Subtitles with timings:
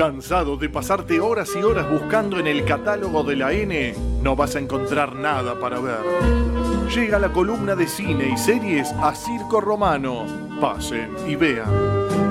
[0.00, 3.94] ¿Cansado de pasarte horas y horas buscando en el catálogo de la N?
[4.22, 6.00] No vas a encontrar nada para ver.
[6.88, 10.24] Llega la columna de cine y series a Circo Romano.
[10.58, 12.29] Pasen y vean.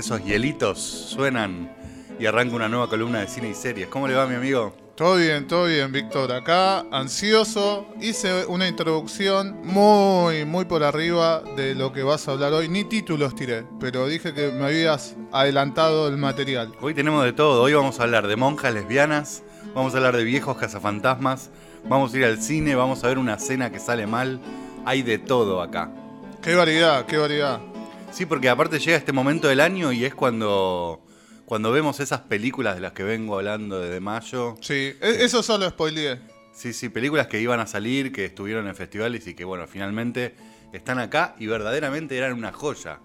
[0.00, 1.70] Esos hielitos suenan
[2.18, 3.88] y arranca una nueva columna de cine y series.
[3.88, 4.74] ¿Cómo le va, mi amigo?
[4.98, 6.32] Todo bien, todo bien, Víctor.
[6.32, 12.52] Acá, ansioso, hice una introducción muy, muy por arriba de lo que vas a hablar
[12.52, 12.68] hoy.
[12.68, 16.72] Ni títulos tiré, pero dije que me habías adelantado el material.
[16.80, 17.62] Hoy tenemos de todo.
[17.62, 21.50] Hoy vamos a hablar de monjas lesbianas, vamos a hablar de viejos cazafantasmas,
[21.88, 24.40] vamos a ir al cine, vamos a ver una cena que sale mal.
[24.84, 25.92] Hay de todo acá.
[26.42, 27.60] Qué variedad, qué variedad.
[28.10, 31.00] Sí, porque aparte llega este momento del año y es cuando,
[31.44, 34.56] cuando vemos esas películas de las que vengo hablando desde mayo.
[34.60, 36.18] Sí, e-, eso solo spoileé.
[36.52, 40.34] Sí, sí, películas que iban a salir, que estuvieron en festivales y que, bueno, finalmente
[40.72, 42.98] están acá y verdaderamente eran una joya.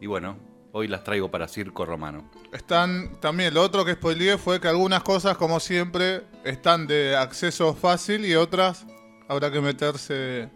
[0.00, 0.38] Y bueno,
[0.72, 2.30] hoy las traigo para Circo Romano.
[2.52, 7.74] Están también, lo otro que spoileé fue que algunas cosas, como siempre, están de acceso
[7.74, 8.86] fácil y otras
[9.28, 10.48] habrá que meterse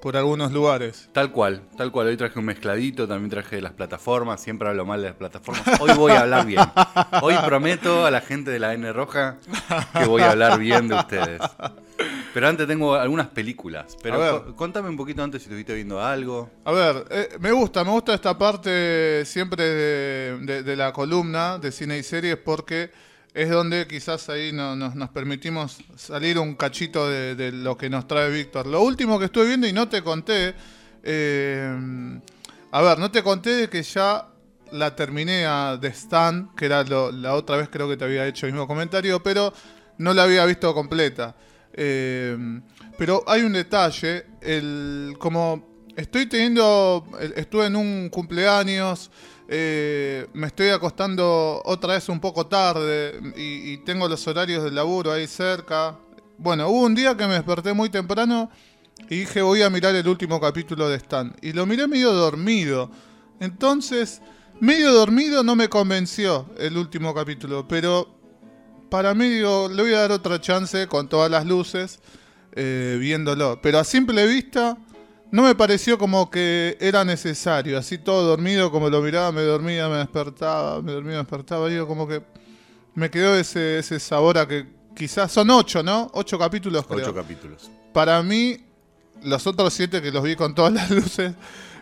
[0.00, 1.08] por algunos lugares.
[1.12, 2.08] Tal cual, tal cual.
[2.08, 4.40] Hoy traje un mezcladito, también traje de las plataformas.
[4.40, 5.62] Siempre hablo mal de las plataformas.
[5.80, 6.60] Hoy voy a hablar bien.
[7.22, 9.38] Hoy prometo a la gente de la N Roja
[9.98, 11.40] que voy a hablar bien de ustedes.
[12.32, 13.96] Pero antes tengo algunas películas.
[14.02, 16.50] Pero contame un poquito antes si estuviste viendo algo.
[16.64, 21.98] A ver, eh, me gusta, me gusta esta parte siempre de la columna de cine
[21.98, 22.90] y series porque
[23.34, 28.66] es donde quizás ahí nos permitimos salir un cachito de, lo que nos trae Víctor.
[28.66, 30.54] Lo último que estuve viendo y no te conté,
[31.02, 32.20] eh,
[32.72, 34.26] a ver, no te conté de que ya
[34.72, 38.46] la terminé a The Stand, que era la otra vez creo que te había hecho
[38.46, 39.52] el mismo comentario, pero
[39.98, 41.36] no la había visto completa.
[41.72, 42.36] Eh,
[42.98, 49.10] pero hay un detalle, el, como estoy teniendo, estuve en un cumpleaños,
[49.52, 55.10] eh, me estoy acostando otra vez un poco tarde y, tengo los horarios del laburo
[55.10, 55.98] ahí cerca.
[56.38, 58.48] Bueno, hubo un día que me desperté muy temprano
[59.08, 61.34] y dije voy a mirar el último capítulo de Stan.
[61.42, 62.92] Y lo miré medio dormido.
[63.40, 64.22] Entonces,
[64.60, 68.06] medio dormido no me convenció el último capítulo, pero
[68.88, 71.98] para mí digo, le voy a dar otra chance con todas las luces
[72.52, 73.60] eh, viéndolo.
[73.60, 74.78] Pero a simple vista
[75.32, 79.88] no me pareció como que era necesario, así todo dormido, como lo miraba, me dormía,
[79.88, 82.22] me despertaba, me dormía, me despertaba, digo, como que
[82.94, 86.10] me quedó ese, ese sabor a que quizás son ocho, ¿no?
[86.14, 86.98] Ocho capítulos, creo.
[86.98, 87.70] Ocho capítulos.
[87.92, 88.58] Para mí,
[89.22, 91.34] los otros siete que los vi con todas las luces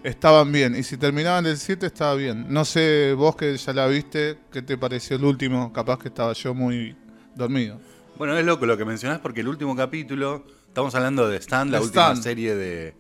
[0.03, 0.77] estaban bien.
[0.77, 2.47] Y si terminaban el siete, estaba bien.
[2.49, 5.73] No sé, vos que ya la viste, ¿qué te pareció el último?
[5.73, 6.97] Capaz que estaba yo muy
[7.35, 7.81] dormido.
[8.17, 11.81] Bueno, es loco lo que mencionás porque el último capítulo, estamos hablando de Stan, la
[11.81, 12.95] última serie de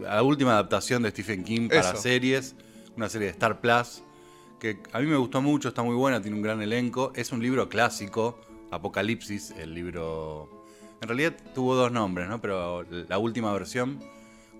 [0.00, 2.54] la última adaptación de Stephen King para series,
[2.96, 4.02] una serie de Star Plus,
[4.58, 7.12] que a mí me gustó mucho, está muy buena, tiene un gran elenco.
[7.14, 8.40] Es un libro clásico,
[8.70, 10.48] Apocalipsis, el libro...
[11.00, 12.40] En realidad tuvo dos nombres, ¿no?
[12.42, 13.98] Pero la última versión,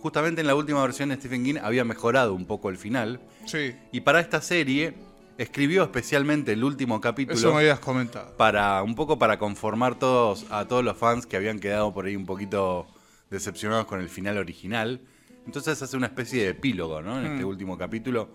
[0.01, 3.21] justamente en la última versión de Stephen King había mejorado un poco el final.
[3.45, 3.75] Sí.
[3.93, 4.95] Y para esta serie
[5.37, 7.39] escribió especialmente el último capítulo.
[7.39, 8.37] Eso me habías comentado.
[8.37, 12.17] Para, un poco para conformar todos, a todos los fans que habían quedado por ahí
[12.17, 12.87] un poquito
[13.31, 15.01] decepcionados con el final original.
[15.51, 17.19] Entonces hace una especie de epílogo, ¿no?
[17.19, 17.49] En este mm.
[17.49, 18.29] último capítulo.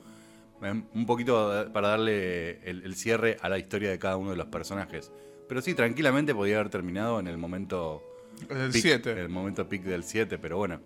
[0.61, 4.47] Em, un poquito para darle el, cierre a la historia de cada uno de los
[4.47, 5.13] personajes.
[5.47, 8.03] Pero sí, tranquilamente podía haber terminado en el momento.
[8.49, 9.21] El 7.
[9.21, 10.81] El momento pic del 7, pero bueno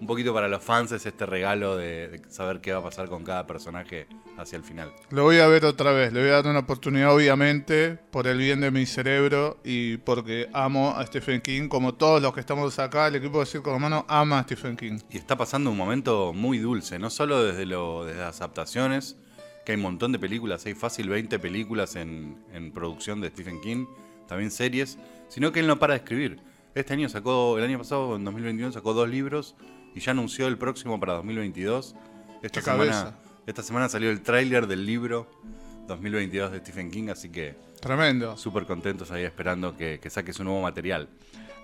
[0.00, 3.24] un poquito para los fans es este regalo de, saber qué va a pasar con
[3.24, 4.06] cada personaje
[4.36, 4.92] hacia el final.
[5.10, 8.38] Lo voy a ver otra vez, le voy a dar una oportunidad obviamente por el
[8.38, 12.78] bien de mi cerebro y porque amo a Stephen King, como todos los que estamos
[12.78, 14.98] acá, el equipo de Circo Romano ama a Stephen King.
[15.10, 19.16] Y está pasando un momento muy dulce, no solo desde, lo, desde las adaptaciones,
[19.64, 23.60] que hay un montón de películas, hay fácil 20 películas en, en producción de Stephen
[23.62, 23.86] King,
[24.28, 24.98] también series,
[25.28, 26.40] sino que él no para de escribir.
[26.74, 29.56] Este año sacó, el año pasado, en 2021, sacó dos libros
[29.96, 31.96] y ya anunció el próximo para 2022.
[32.42, 33.16] Esta, semana,
[33.46, 35.26] esta semana salió el tráiler del libro
[35.88, 37.56] 2022 de Stephen King, así que...
[37.80, 38.36] Tremendo.
[38.36, 41.08] Súper contentos ahí esperando que, saque su nuevo material.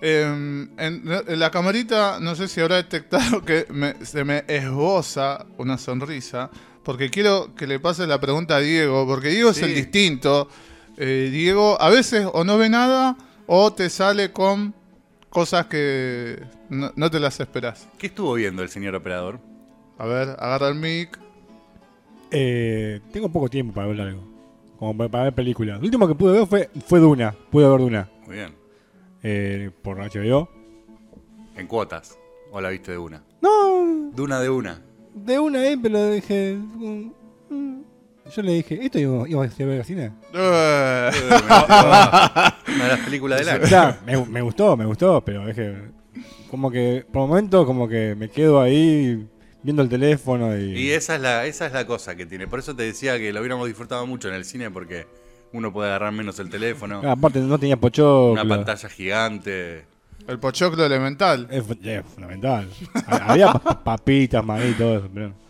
[0.00, 1.02] Em, en,
[1.38, 3.66] la camarita, no sé si habrá detectado que
[4.02, 6.50] se me esboza una sonrisa,
[6.82, 10.48] porque quiero que le pase la pregunta a Diego, porque Diego es el distinto.
[10.96, 14.74] Eh, Diego a veces o no ve nada o te sale con
[15.32, 17.88] cosas que no, te las esperas.
[17.98, 19.40] ¿Qué estuvo viendo el señor operador?
[19.98, 21.18] A ver, agarra el mic.
[22.30, 24.22] Eh, tengo poco tiempo para ver algo.
[24.78, 25.78] Como para, ver películas.
[25.78, 27.34] Lo último que pude ver fue, fue Duna.
[27.50, 28.10] Pude ver Duna.
[28.26, 28.54] Muy bien.
[29.22, 30.48] Eh, por HBO.
[31.56, 32.18] ¿En cuotas?
[32.50, 33.22] ¿O la viste de una?
[33.40, 34.10] No.
[34.14, 34.82] Duna de una.
[35.14, 36.56] De una, eh, pero dije.
[36.56, 37.21] Mm.
[38.30, 40.12] Yo le dije, ¿esto iba, iba a ver al cine?
[40.34, 41.10] Eh.
[42.74, 43.64] Una de las películas del año.
[43.64, 45.76] O sea, me, me, gustó, me gustó, pero es que.
[46.50, 49.26] Como que, por momento, como que me quedo ahí
[49.62, 50.78] viendo el teléfono y.
[50.78, 52.46] Y esa es la, esa es la cosa que tiene.
[52.46, 55.06] Por eso te decía que lo hubiéramos disfrutado mucho en el cine, porque
[55.52, 57.02] uno puede agarrar menos el teléfono.
[57.04, 58.32] Ah, aparte, no tenía pochoclo.
[58.32, 59.84] Una pantalla gigante.
[60.26, 61.48] El pochoclo elemental.
[61.50, 62.68] Es, fundamental.
[63.06, 65.41] Había papitas, maní, todo eso, pero...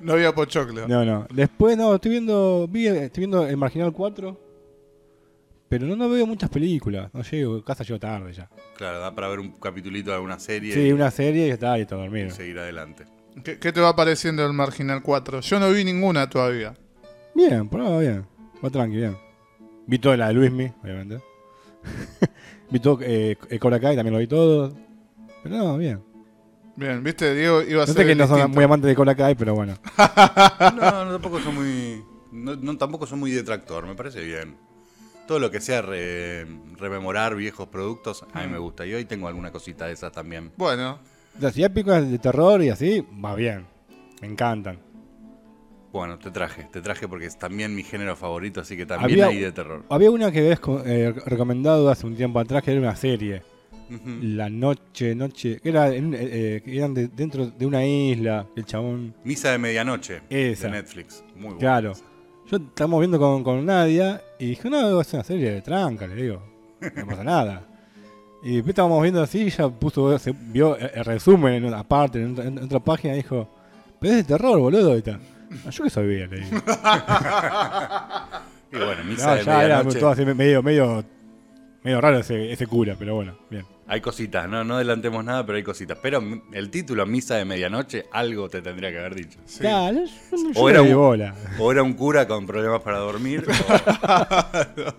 [0.00, 0.86] no había pochoclo.
[0.88, 1.26] No, no.
[1.32, 4.40] Después, no, estoy viendo, estoy viendo El Marginal 4.
[5.68, 7.08] Pero no, no veo muchas películas.
[7.14, 8.48] No llego, casa llego tarde ya.
[8.76, 10.74] Claro, da para ver un capitulito de alguna serie.
[10.74, 12.26] Sí, una serie y ya está, y está dormido.
[12.26, 13.04] Y seguir adelante.
[13.42, 15.40] ¿Qué, te va pareciendo el Marginal 4?
[15.40, 16.74] Yo no vi ninguna todavía.
[17.34, 18.26] Bien, por ahora bien.
[18.62, 19.16] Va tranqui, bien.
[19.86, 21.24] Vi toda la de Luismi, obviamente.
[22.70, 24.76] vi todo eh, Cobra Kai, también lo vi todo.
[25.42, 26.11] Pero no, bien.
[26.74, 28.02] Bien, viste, Diego iba a no ser.
[28.02, 29.74] sé que no son muy amantes de Cobra Kai, pero bueno.
[30.76, 32.02] no, no, tampoco son muy.
[32.32, 34.56] No, tampoco son muy detractor, me parece bien.
[35.26, 38.86] Todo lo que sea rememorar viejos productos, a mí me gusta.
[38.86, 40.50] Y hoy tengo alguna cosita de esas también.
[40.56, 40.98] Bueno.
[41.52, 43.66] Si hay películas de terror y así, va bien.
[44.20, 44.78] Me encantan.
[45.92, 49.38] Bueno, te traje, te traje porque es también mi género favorito, así que también hay
[49.38, 49.84] de terror.
[49.90, 53.42] Había una que habías eh, recomendado hace un tiempo atrás, que era una serie.
[54.22, 55.60] La noche, noche.
[55.62, 59.14] Era, eh, eh, eran dentro de una isla, el chabón.
[59.24, 60.22] Misa de medianoche.
[60.30, 60.68] Esa.
[60.68, 61.22] De Netflix.
[61.34, 61.58] Muy buena.
[61.58, 61.92] Claro.
[62.50, 66.14] Yo estamos viendo con, con Nadia y dije, no, es una serie de tranca, le
[66.14, 66.42] digo.
[66.96, 67.66] No pasa nada.
[68.42, 72.80] Y después estábamos viendo así, ella puso, se vio el resumen en aparte, en, otra
[72.80, 73.48] página, y dijo,
[74.00, 75.00] pero es de terror, boludo.
[75.00, 75.20] Tal.
[75.64, 76.48] Ah, yo que sabía, le digo.
[78.72, 81.04] y bueno, misa de ya era todo así medio, medio,
[81.84, 83.64] medio raro ese, ese cura, pero bueno, bien.
[83.88, 85.98] Hay cositas, no, no adelantemos nada, pero hay cositas.
[86.00, 89.38] Pero el título, Misa de Medianoche, algo te tendría que haber dicho.
[90.54, 90.94] o, era un,
[91.58, 93.44] o, era un, cura con problemas para dormir,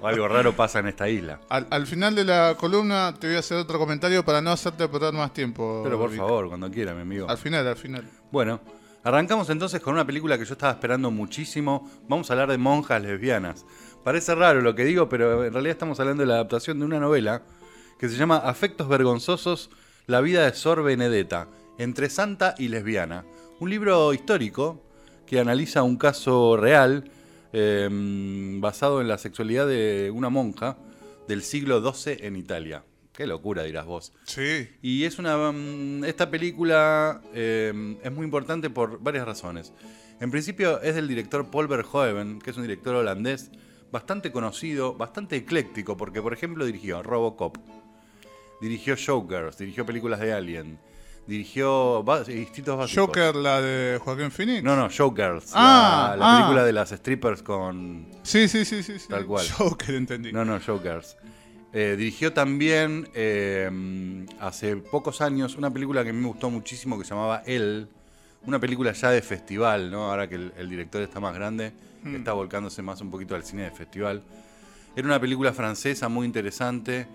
[0.02, 1.40] o, algo raro pasa en esta isla.
[1.50, 5.14] Al, final de la columna te voy a hacer otro comentario para no hacerte perder
[5.14, 5.82] más tiempo.
[5.84, 7.30] Pero por favor, cuando quiera, mi amigo.
[7.30, 8.04] Al final, al final.
[8.32, 8.60] Bueno,
[9.04, 11.90] arrancamos entonces con una película que yo estaba esperando muchísimo.
[12.10, 13.66] Vamos a hablar de monjas lesbianas.
[14.04, 17.00] Parece raro lo que digo, pero en realidad estamos hablando de la adaptación de una
[17.00, 17.42] novela
[18.04, 19.70] que se llama Afectos Vergonzosos,
[20.08, 21.48] la vida de Sor Benedetta,
[21.78, 23.24] entre santa y lesbiana.
[23.62, 24.84] Un libro histórico
[25.26, 27.10] que analiza un caso real
[27.54, 30.76] em, basado en la sexualidad de una monja
[31.30, 32.84] del siglo XII en Italia.
[33.14, 34.12] Qué locura, dirás vos.
[34.26, 34.68] Sí.
[34.82, 35.54] Y es una.
[35.54, 39.72] Mm, esta película em, es muy importante por varias razones.
[40.20, 43.50] En principio es del director Paul Verhoeven, que es un director holandés
[43.94, 47.58] bastante conocido, bastante ecléctico, porque por ejemplo dirigió Robocop,
[48.64, 50.80] dirigió Showgirls, dirigió películas de Alien,
[51.28, 53.08] dirigió distintos básicos.
[53.08, 54.64] ¿Joker, la de Joaquín Phoenix?
[54.64, 55.52] No, no, Showgirls.
[55.54, 56.38] Ah, la, ah.
[56.38, 58.08] película de las strippers con.
[58.24, 58.94] Sí, sí, sí, sí.
[59.10, 59.46] Tal cual.
[59.58, 60.32] Joker, entendí.
[60.32, 61.18] No, no, Showgirls.
[61.74, 63.70] Eh, dirigió también eh,
[64.40, 67.90] hace pocos años una película que a mí me gustó muchísimo que se llamaba El.
[68.46, 70.10] Una película ya de festival, ¿no?
[70.10, 72.16] Ahora que el, director está más grande, hmm.
[72.16, 74.24] está volcándose más un poquito al cine de festival.
[74.96, 77.08] Era una película francesa muy interesante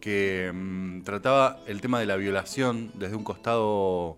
[0.00, 4.16] que mm, trataba el tema de la violación desde un costado,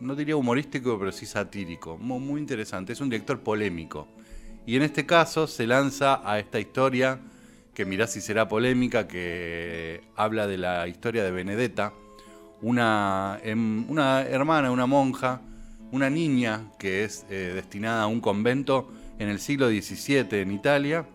[0.00, 1.98] no diría humorístico, pero sí satírico.
[1.98, 4.08] Muy, interesante, es un director polémico.
[4.66, 7.20] Y en este caso se lanza a esta historia,
[7.74, 11.92] que mirá si será polémica, que habla de la historia de Benedetta,
[12.60, 15.40] una, em, hermana, una monja,
[15.90, 21.06] una niña que es eh, destinada a un convento en el siglo XVII en Italia,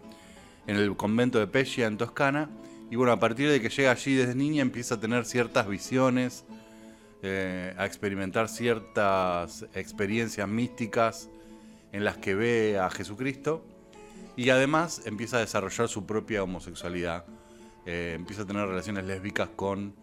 [0.67, 2.49] en el convento de Pescia en Toscana,
[2.89, 6.45] y bueno, a partir de que llega allí desde niña empieza a tener ciertas visiones,
[7.21, 11.29] eh, a experimentar ciertas experiencias místicas
[11.91, 13.65] en las que ve a Jesucristo
[14.37, 17.25] y además empieza a desarrollar su propia homosexualidad.
[17.85, 19.93] Eh, empieza a tener relaciones lésbicas con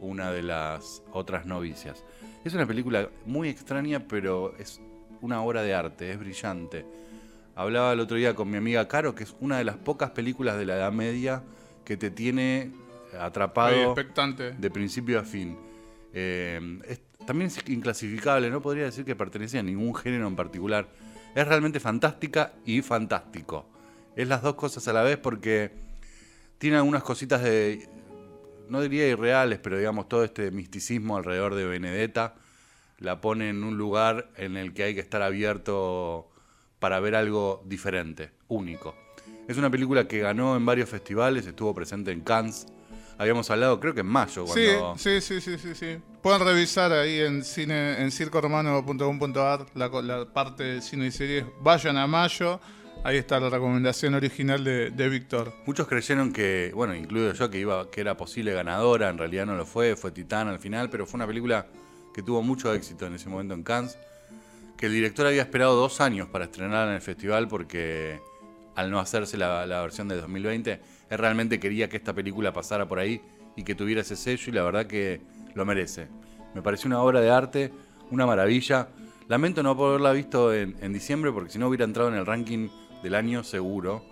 [0.00, 2.02] una de las otras novicias.
[2.44, 4.80] Es una película muy extraña, pero es
[5.20, 6.84] una obra de arte, es brillante.
[7.54, 10.58] Hablaba el otro día con mi amiga Caro, que es una de las pocas películas
[10.58, 11.42] de la Edad Media
[11.84, 12.72] que te tiene
[13.18, 15.56] atrapado de principio a fin.
[16.12, 16.60] Eh,
[17.26, 20.88] también es inclasificable, no podría decir que pertenece a ningún género en particular.
[21.34, 23.66] Es realmente fantástica y fantástico.
[24.14, 25.72] Es las dos cosas a la vez porque
[26.58, 27.88] tiene algunas cositas de,
[28.68, 32.34] no diría irreales, pero digamos todo este misticismo alrededor de Benedetta
[32.98, 36.30] la pone en un lugar en el que hay que estar abierto
[36.78, 38.94] para ver algo diferente, único.
[39.46, 42.66] Es una película que ganó en varios festivales, estuvo presente en Cannes.
[43.18, 44.44] Habíamos hablado, creo que en mayo.
[44.44, 44.98] Cuando...
[44.98, 50.64] Sí, sí, sí, sí, sí, Pueden revisar ahí en cine en circoromano.com.ar la, la parte
[50.64, 51.44] de cine y series.
[51.60, 52.58] Vayan a mayo.
[53.04, 55.52] Ahí está la recomendación original de, de Víctor.
[55.66, 59.10] Muchos creyeron que, bueno, incluido yo, que iba, que era posible ganadora.
[59.10, 61.66] En realidad no lo fue, fue Titán al final, pero fue una película
[62.14, 63.98] que tuvo mucho éxito en ese momento en Cannes.
[64.78, 68.20] Que el director había esperado dos años para estrenar en el festival porque
[68.74, 72.98] al no hacerse la, versión de 2020, él realmente quería que esta película pasara por
[72.98, 73.20] ahí
[73.56, 75.20] y que tuviera ese sello y la verdad que
[75.54, 76.08] lo merece.
[76.54, 77.72] Me pareció una obra de arte,
[78.10, 78.88] una maravilla.
[79.28, 82.68] Lamento no haberla visto en, diciembre porque si no hubiera entrado en el ranking
[83.02, 84.04] del año seguro.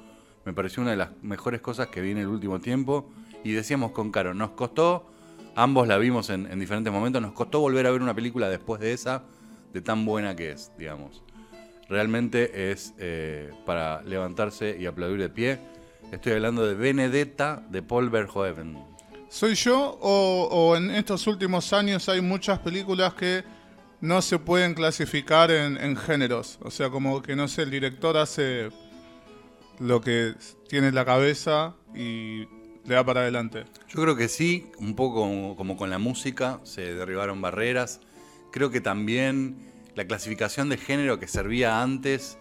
[0.45, 3.11] Me pareció una de las mejores cosas que vi en el último tiempo.
[3.45, 5.11] Y decíamos con Caro, nos costó,
[5.57, 8.81] ambos la vimos en, en diferentes momentos, nos costó volver a ver una película después
[8.81, 9.25] de esa,
[9.73, 11.25] de tan buena que es, digamos
[11.89, 15.59] realmente es eh, para levantarse y aplaudir de pie.
[16.11, 18.79] Estoy hablando de Benedetta de Paul Verhoeven.
[19.29, 23.43] ¿Soy yo o, en estos últimos años hay muchas películas que
[24.03, 26.59] no se pueden clasificar en, géneros?
[26.61, 28.69] O sea, como que no sé, el director hace
[29.79, 30.35] lo que
[30.69, 32.47] tiene en la cabeza y
[32.85, 33.65] le da para adelante.
[33.89, 38.01] Yo creo que sí, un poco como con la música, se derribaron barreras.
[38.51, 42.39] Creo que también la clasificación de género que servía antes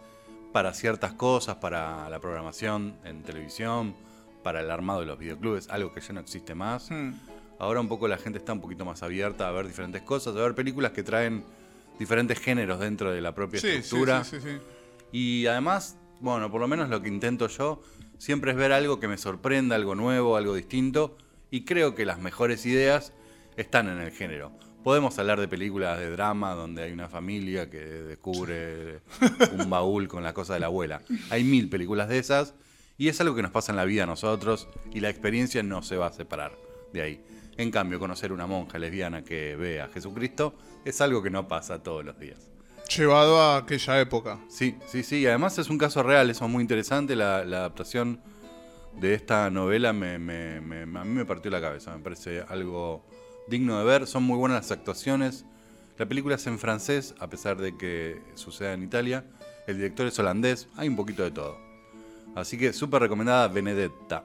[0.51, 3.95] para ciertas cosas, para la programación en televisión,
[4.43, 6.89] para el armado de los videoclubes, algo que ya no existe más.
[6.89, 7.13] Hmm.
[7.59, 10.39] Ahora un poco la gente está un poquito más abierta a ver diferentes cosas, a
[10.39, 11.43] ver películas que traen
[11.99, 14.23] diferentes géneros dentro de la propia estructura.
[14.23, 14.57] Sí, sí,
[15.11, 17.81] y además, bueno, por lo menos lo que intento yo
[18.17, 21.17] siempre es ver algo que me sorprenda, algo nuevo, algo distinto.
[21.49, 23.13] Y creo que las mejores ideas
[23.57, 24.51] están en el género.
[24.83, 29.01] Podemos hablar de películas de drama donde hay una familia que descubre
[29.59, 31.01] un baúl con la cosa de la abuela.
[31.29, 32.55] Hay mil películas de esas
[32.97, 35.83] y es algo que nos pasa en la vida a nosotros y la experiencia no
[35.83, 36.57] se va a separar
[36.93, 37.23] de ahí.
[37.57, 41.83] En cambio, conocer una monja lesbiana que ve a Jesucristo es algo que no pasa
[41.83, 42.49] todos los días.
[42.95, 44.39] Llevado a aquella época.
[44.49, 45.27] Sí, sí, sí.
[45.27, 47.15] Además es un caso real, eso es muy interesante.
[47.15, 48.19] La, adaptación
[48.99, 51.95] de esta novela a mí me partió la cabeza.
[51.95, 53.05] Me parece algo
[53.47, 55.45] digno de ver, son muy buenas las actuaciones.
[55.97, 59.23] La película es en francés, a pesar de que suceda en Italia.
[59.67, 61.57] El director es holandés, hay un poquito de todo.
[62.35, 64.23] Así que súper recomendada Benedetta.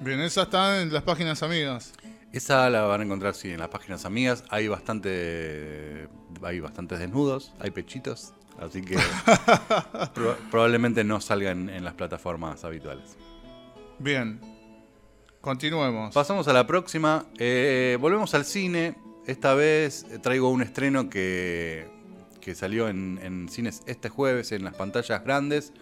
[0.00, 1.92] Bien, esa está en las páginas amigas.
[2.32, 4.44] Esa la van a encontrar, sí, en las páginas amigas.
[4.50, 6.08] Hay bastante.
[6.42, 8.32] Hay bastantes desnudos, hay pechitos.
[8.58, 8.96] Así que
[10.50, 13.16] probablemente no salgan en las plataformas habituales.
[13.98, 14.40] Bien,
[15.44, 16.14] Continuemos.
[16.14, 17.26] Pasamos a la próxima.
[17.36, 18.94] Eh, volvemos al cine.
[19.26, 21.86] Esta vez traigo un estreno que,
[22.40, 25.74] que salió en, cines este jueves en las pantallas grandes.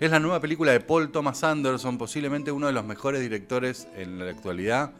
[0.00, 4.18] Es la nueva película de Paul Thomas Anderson, posiblemente uno de los mejores directores en
[4.18, 4.90] la actualidad.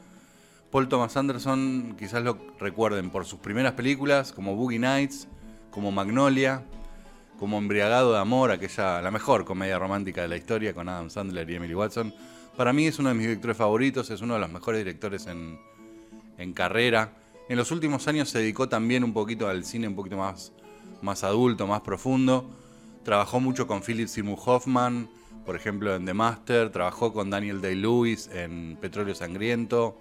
[0.71, 5.27] Paul Thomas Anderson, quizás lo recuerden por sus primeras películas, como Boogie Nights,
[5.73, 6.63] como Magnolia,
[7.41, 11.51] como Embriagado de Amor, aquella, la mejor comedia romántica de la historia con Adam Sandler
[11.51, 12.15] y Emily Watson.
[12.57, 16.53] Para mí es uno de mis directores favoritos, es uno de los mejores directores en,
[16.55, 17.13] carrera.
[17.51, 20.53] En los últimos años se dedicó también un poquito al cine un poquito más,
[21.03, 22.49] más adulto, más profundo.
[23.05, 25.11] Trabajó mucho con Philip Seymour Hoffman,
[25.45, 26.71] por ejemplo en The Master.
[26.71, 29.99] Trabajó con Daniel Day-Lewis en Petróleo Sangriento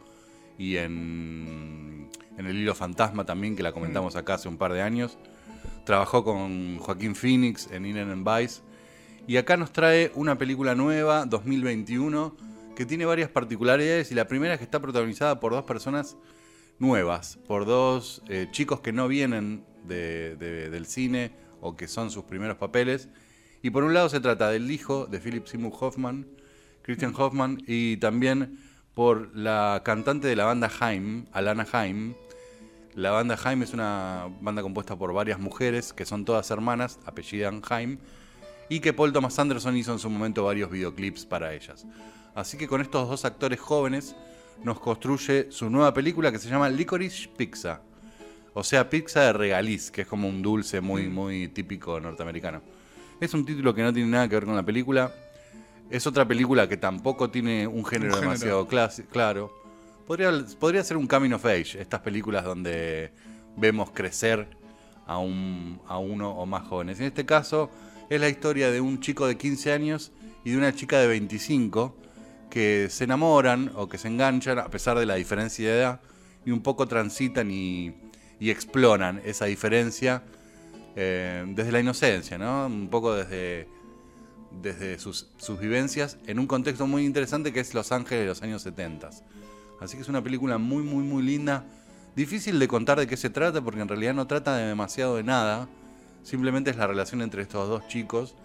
[0.57, 4.81] y en, en El Hilo Fantasma también, que la comentamos acá hace un par de
[4.81, 5.17] años.
[5.83, 8.61] Trabajó con Joaquín Phoenix en Inner and Vice.
[9.27, 12.35] Y acá nos trae una película nueva, 2021,
[12.75, 16.15] que tiene varias particularidades y la primera es que está protagonizada por dos personas
[16.77, 22.57] nuevas, por dos eh, chicos que no vienen del cine o que son sus primeros
[22.57, 23.09] papeles.
[23.63, 26.27] Y por un lado se trata del hijo de Philip Seymour Hoffman,
[26.83, 28.59] Christian Hoffman, y también
[28.93, 32.13] por la cantante de la banda Haim, Alana Haim.
[32.93, 37.63] La banda Haim es una banda compuesta por varias mujeres que son todas hermanas, apellidan
[37.67, 37.97] Haim,
[38.69, 41.85] y que Paul Thomas Anderson hizo en su momento varios videoclips para ellas.
[42.33, 44.15] Así que con estos dos actores jóvenes
[44.63, 47.81] nos construye su nueva película que se llama Licorice Pizza.
[48.53, 51.13] O sea, pizza de regaliz, que es como un dulce muy, mm.
[51.13, 52.61] muy típico norteamericano.
[53.19, 55.13] Es un título que no tiene nada que ver con la película.
[55.89, 59.51] Es otra película que tampoco tiene un género, demasiado claro.
[60.07, 63.11] Podría, podría ser un coming of age, estas películas donde
[63.55, 64.47] vemos crecer
[65.05, 66.99] a, un, a uno o más jóvenes.
[66.99, 67.69] En este caso
[68.09, 70.11] es la historia de un chico de 15 años
[70.43, 71.95] y de una chica de 25
[72.49, 76.01] que se enamoran o que se enganchan a pesar de la diferencia de edad
[76.45, 77.93] y un poco transitan y,
[78.39, 80.21] exploran esa diferencia
[80.95, 82.67] eh, desde la inocencia, ¿no?
[82.67, 83.67] Un poco desde,
[84.61, 88.43] desde sus, sus, vivencias en un contexto muy interesante que es Los Ángeles de los
[88.43, 89.09] años 70.
[89.81, 91.65] Así que es una película muy, muy, muy linda.
[92.15, 95.23] Difícil de contar de qué se trata porque en realidad no trata de demasiado de
[95.23, 95.67] nada.
[96.25, 98.35] Simplemente es la relación entre estos dos chicos.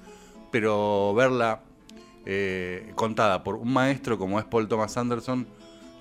[0.53, 1.63] Pero verla
[2.27, 5.47] eh, contada por un maestro como es Paul Thomas Anderson,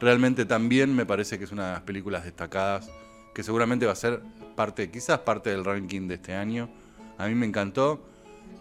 [0.01, 2.89] realmente también me parece que es una de las películas destacadas
[3.33, 4.21] que seguramente va a ser
[4.55, 6.69] parte, quizás parte del ranking de este año.
[7.17, 8.05] A mí me encantó.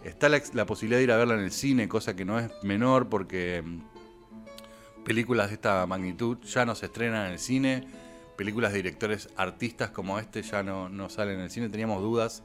[0.05, 2.51] Está la, la posibilidad de ir a verla en el cine, cosa que no es
[2.63, 7.89] menor porque mm, películas de esta magnitud ya no se estrenan en el cine.
[8.37, 11.69] Películas de directores artistas como este ya no, no salen en el cine.
[11.69, 12.45] Teníamos dudas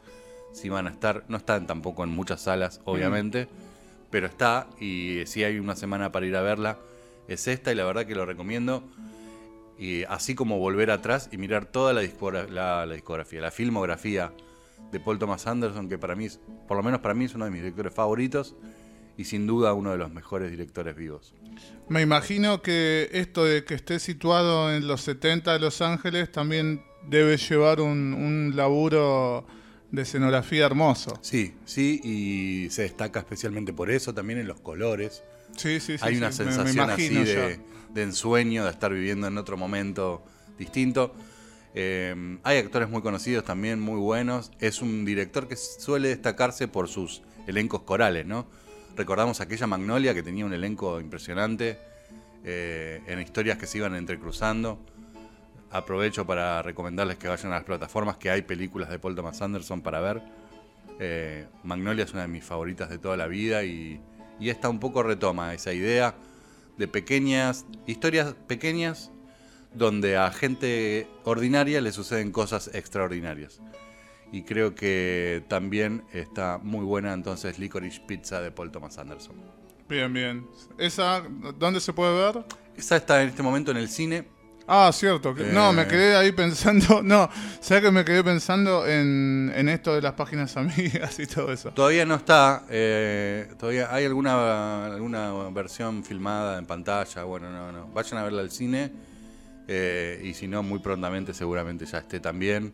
[0.53, 1.25] si van a estar.
[1.27, 3.49] No están tampoco en muchas salas, obviamente
[4.13, 6.77] pero está y si hay una semana para ir a verla,
[7.27, 8.83] es esta y la verdad que lo recomiendo.
[9.79, 12.01] Y así como volver atrás y mirar toda la,
[12.47, 14.31] la, discografía, la filmografía
[14.91, 16.27] de Paul Thomas Anderson, que para mí,
[16.67, 18.55] por lo menos para mí, es uno de mis directores favoritos
[19.17, 21.33] y sin duda uno de los mejores directores vivos.
[21.89, 26.83] Me imagino que esto de que esté situado en los 70 de Los Ángeles también
[27.09, 29.47] debe llevar un, un laburo
[29.93, 31.19] de escenografía hermoso.
[31.21, 35.21] Sí, sí, y se destaca especialmente por eso, también en los colores.
[35.55, 36.03] Sí, sí, sí.
[36.03, 37.59] Hay una sensación así de,
[37.95, 40.23] ensueño, de estar viviendo en otro momento
[40.57, 41.13] distinto.
[41.75, 44.51] Eh, hay actores muy conocidos también, muy buenos.
[44.59, 48.47] Es un director que suele destacarse por sus elencos corales, ¿no?
[48.97, 51.77] Recordamos aquella Magnolia que tenía un elenco impresionante
[52.43, 54.79] eh, en historias que se iban entrecruzando
[55.73, 59.81] aprovecho para recomendarles que vayan a las plataformas, que hay películas de Paul Thomas Anderson
[59.81, 60.21] para ver.
[60.99, 63.99] Eh, Magnolia es una de mis favoritas de toda la vida y,
[64.39, 66.15] y esta un poco retoma esa idea
[66.77, 69.11] de pequeñas, historias pequeñas
[69.73, 73.61] donde a gente ordinaria le suceden cosas extraordinarias.
[74.31, 79.35] Y creo que también está muy buena entonces Licorice Pizza de Paul Thomas Anderson.
[79.87, 80.47] Bien, bien.
[80.77, 81.23] ¿Esa
[81.59, 82.45] dónde se puede ver?
[82.75, 84.27] Esa está en este momento en el cine.
[84.67, 85.35] Ah, cierto.
[85.51, 85.87] No, me eh.
[85.87, 87.01] quedé ahí pensando.
[87.03, 91.71] No, ¿sabes que me quedé pensando en, esto de las páginas amigas y todo eso?
[91.71, 92.63] Todavía no está.
[92.69, 97.23] Eh, todavía hay alguna, alguna versión filmada en pantalla.
[97.23, 97.87] Bueno, no, no.
[97.87, 98.91] Vayan a verla al cine.
[99.67, 102.73] Eh, y si no, muy prontamente seguramente ya esté también.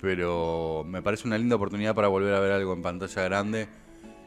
[0.00, 3.68] Pero me parece una linda oportunidad para volver a ver algo en pantalla grande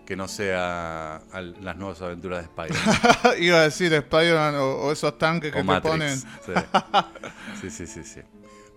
[0.09, 1.21] que no sea
[1.61, 3.35] las nuevas aventuras de Spider-Man.
[3.43, 6.17] Iba a decir Spider-Man o, esos tanques que te ponen.
[6.17, 7.69] Sí.
[7.69, 8.21] sí, sí, sí,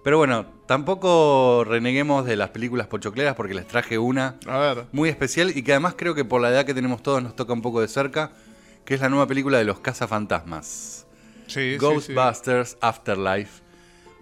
[0.05, 4.37] Pero bueno, tampoco reneguemos de las películas pochocleras porque les traje una
[4.93, 7.55] muy especial y que además creo que por la edad que tenemos todos nos toca
[7.55, 8.33] un poco de cerca,
[8.85, 11.07] que es la nueva película de los cazafantasmas.
[11.47, 13.63] Sí, Ghostbusters Afterlife.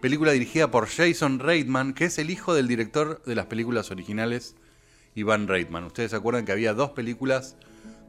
[0.00, 4.54] Película dirigida por Jason Reitman, que es el hijo del director de las películas originales
[5.14, 5.84] Ivan Reitman.
[5.84, 7.56] Ustedes se acuerdan que había dos películas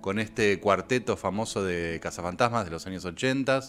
[0.01, 3.61] con este cuarteto famoso de cazafantasmas de los años 80,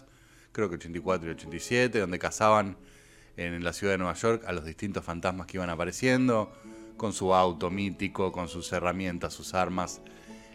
[0.53, 2.77] creo que 84 y 87, donde cazaban
[3.37, 6.53] en la ciudad de Nueva York a los distintos fantasmas que iban apareciendo,
[6.97, 10.01] con su auto mítico, con sus herramientas, sus armas,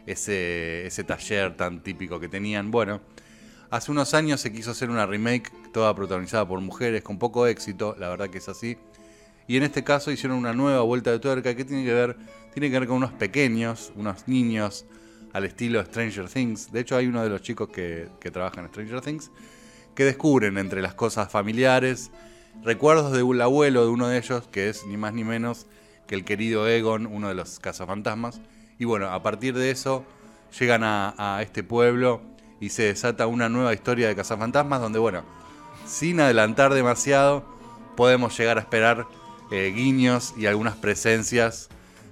[0.05, 2.71] ese, ese taller tan típico que tenían.
[2.71, 3.01] Bueno,
[3.69, 7.95] hace unos años se quiso hacer una remake toda protagonizada por mujeres, con poco éxito,
[7.99, 8.77] la verdad que es así.
[9.47, 12.17] Y en este caso hicieron una nueva vuelta de tuerca que tiene que ver
[12.53, 14.85] tiene que ver con unos pequeños, unos niños
[15.31, 16.71] al estilo Stranger Things.
[16.71, 19.29] De hecho, hay uno de los chicos que, que trabaja en Stranger Things
[19.93, 22.11] que descubren entre las cosas familiares
[22.63, 25.67] recuerdos de un abuelo de uno de ellos, que es ni más ni menos
[26.07, 28.41] que el querido Egon, uno de los cazafantasmas.
[28.79, 30.05] Y bueno, a partir de eso
[30.59, 32.21] llegan a, este pueblo
[32.59, 35.23] y se desata una nueva historia de cazafantasmas donde, bueno,
[35.85, 37.43] sin adelantar demasiado,
[37.95, 39.07] podemos llegar a esperar
[39.51, 41.69] eh, guiños y algunas presencias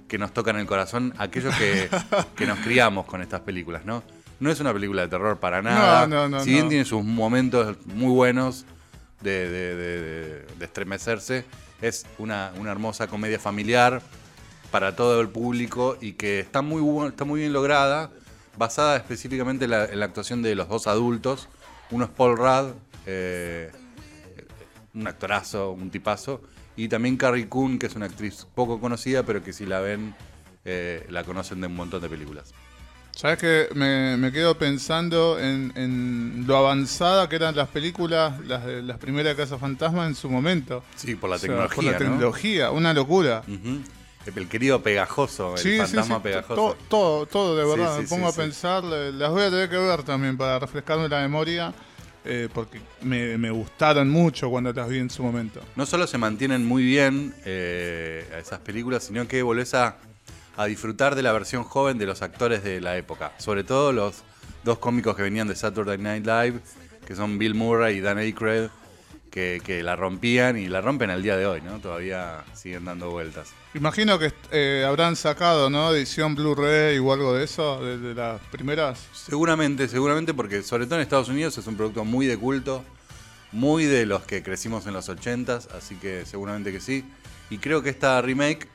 [0.08, 1.54] que nos tocan el corazón aquellos
[2.36, 4.02] que, nos criamos con estas películas, ¿no?
[4.38, 6.06] No es una película de terror para nada.
[6.06, 8.66] No, no, no, si bien tiene sus momentos muy buenos
[9.22, 11.44] de, estremecerse,
[11.80, 14.02] es una, hermosa comedia familiar
[14.70, 18.10] para todo el público y que está muy, está muy bien lograda,
[18.58, 21.48] basada específicamente en la, actuación de los dos adultos.
[21.90, 22.74] Uno es Paul Rudd,
[23.06, 23.70] eh,
[24.94, 26.42] un actorazo, un tipazo,
[26.76, 30.14] y también Carrie Coon, que es una actriz poco conocida, pero que si la ven
[30.64, 32.52] eh, la conocen de un montón de películas.
[33.16, 39.34] Sabes que me, quedo pensando en, lo avanzada que eran las películas, las, las primeras
[39.36, 40.82] Casa Fantasma en su momento.
[40.96, 41.74] Sí, por la tecnología.
[41.74, 43.42] por la tecnología, una locura.
[44.34, 46.76] El querido pegajoso, el fantasma pegajoso.
[46.88, 47.98] Todo, todo, de verdad.
[47.98, 51.72] me pongo a pensar, las voy a tener que ver también para refrescarme la memoria.
[52.26, 55.60] Eh, porque me, gustaron mucho cuando las vi en su momento.
[55.76, 59.96] No solo se mantienen muy bien eh, esas películas, sino que volvés a
[60.56, 63.32] a disfrutar de la versión joven de los actores de la época.
[63.38, 64.22] Sobre todo los
[64.64, 66.60] dos cómicos que venían de Saturday Night Live,
[67.06, 68.68] que son Bill Murray y Dan Aykroyd,
[69.36, 71.78] que, la rompían y la rompen al día de hoy, ¿no?
[71.78, 73.52] Todavía siguen dando vueltas.
[73.74, 75.94] Imagino que eh, habrán sacado, ¿no?
[75.94, 79.06] Edición Blu-ray o algo de eso, de, las primeras.
[79.12, 82.82] Seguramente, seguramente, porque sobre todo en Estados Unidos es un producto muy de culto,
[83.52, 87.04] muy de los que crecimos en los 80s, así que seguramente que sí.
[87.50, 88.66] Y creo que esta remake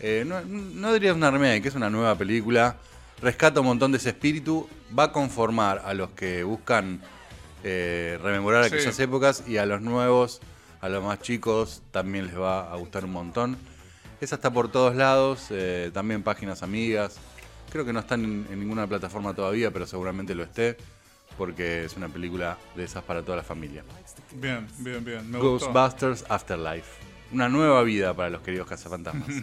[0.00, 2.76] eh, no, no, diría una remake, es una nueva película.
[3.22, 4.68] Rescata un montón de ese espíritu.
[4.98, 7.00] Va a conformar a los que buscan
[7.62, 10.40] eh, rememorar aquellas épocas y a los nuevos,
[10.80, 13.58] a los más chicos, también les va a gustar un montón.
[14.20, 17.16] Esa está por todos lados, eh, también páginas amigas.
[17.70, 20.76] Creo que no están en, ninguna plataforma todavía, pero seguramente lo esté,
[21.38, 23.84] porque es una película de esas para toda la familia.
[24.32, 25.32] Bien, bien, bien.
[25.32, 26.88] Ghostbusters Afterlife.
[27.32, 29.28] Una nueva vida para los queridos cazafantasmas.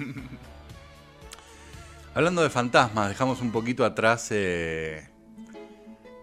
[2.13, 5.07] Hablando de fantasmas, dejamos un poquito atrás eh,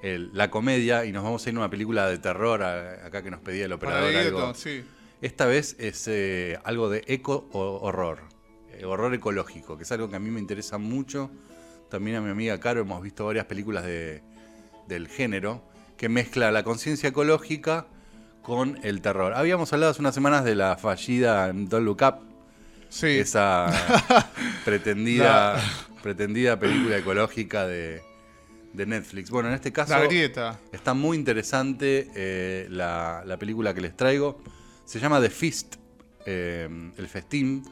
[0.04, 3.40] la comedia y nos vamos a ir a una película de terror acá que nos
[3.40, 4.14] pedía el operador.
[4.14, 4.52] algo.
[5.22, 8.20] Esta vez es eh, algo de eco-horror,
[8.72, 11.30] eh, horror ecológico, que es algo que a mí me interesa mucho.
[11.88, 14.22] También a mi amiga Caro hemos visto varias películas de,
[14.86, 15.62] del género
[15.96, 17.86] que mezcla la conciencia ecológica
[18.42, 19.32] con el terror.
[19.32, 22.16] Habíamos hablado hace unas semanas de la fallida Don't Look Up.
[22.90, 23.18] Sí.
[23.18, 23.72] Esa
[24.66, 25.56] pretendida,
[26.02, 28.02] pretendida película ecológica de,
[28.74, 29.30] Netflix.
[29.30, 29.94] Bueno, en este caso.
[30.72, 34.42] Está muy interesante eh, la, película que les traigo.
[34.84, 35.76] Se llama The Feast,
[36.26, 37.62] eh, el festín.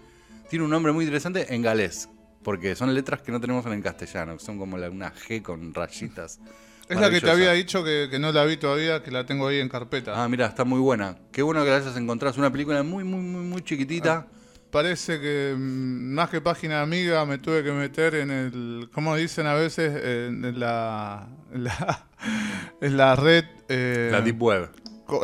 [0.49, 2.09] Tiene un nombre muy interesante en galés,
[2.43, 5.75] porque son letras que no tenemos en el castellano, que son como una G con
[5.75, 6.41] rayitas.
[6.89, 9.61] Es la que te había dicho que, no la vi todavía, que la tengo ahí
[9.61, 10.23] en carpeta.
[10.23, 11.17] Ah, mira, está muy buena.
[11.31, 12.33] Qué bueno que la hayas encontrado.
[12.33, 14.27] Es una película muy, muy, muy, muy chiquitita.
[14.29, 14.42] Ah,
[14.73, 19.47] parece que mm, más que página amiga me tuve que meter en el, como dicen
[19.47, 21.29] a veces, en la,
[22.81, 23.45] en la, red...
[23.69, 24.71] Eh, la Deep Web.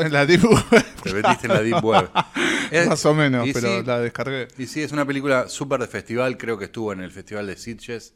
[0.00, 0.84] En la Deep Web.
[1.02, 2.10] Te metiste en la Deep Web.
[2.88, 4.48] más o menos, pero la descargué.
[4.58, 6.36] Y sí, es una película súper de festival.
[6.36, 8.14] Creo que estuvo en el Festival de Sitges.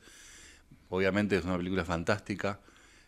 [0.90, 2.60] Obviamente es una película fantástica.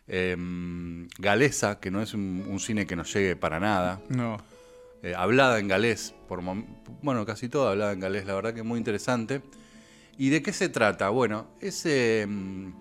[0.07, 4.01] Em, galesa, que no es un, cine que nos llegue para nada.
[4.09, 4.37] No.
[5.05, 6.15] Eh, hablada en galés,
[7.03, 9.43] bueno, casi todo hablada en galés, la verdad que es muy interesante.
[10.17, 11.09] ¿Y de qué se trata?
[11.09, 12.73] Bueno, es em,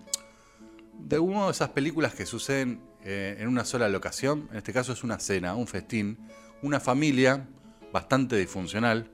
[0.94, 4.48] de una de esas películas que suceden eh, en una sola locación.
[4.52, 6.16] En este caso es una cena, un festín.
[6.62, 7.46] Una familia
[7.92, 9.10] bastante disfuncional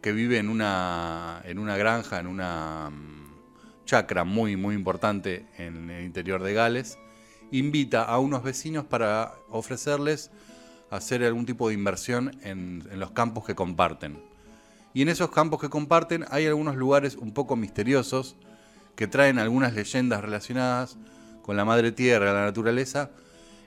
[0.00, 5.90] que vive en una, en una granja, en una mm, chacra muy, muy importante en
[5.90, 6.96] el interior de Gales
[7.50, 10.30] invita a unos vecinos para ofrecerles
[10.96, 14.18] hacer algún tipo de inversión en, los campos que comparten.
[14.94, 18.36] Y en esos campos que comparten hay algunos lugares un poco misteriosos
[18.94, 20.96] que traen algunas leyendas relacionadas
[21.42, 23.10] con la madre tierra, la naturaleza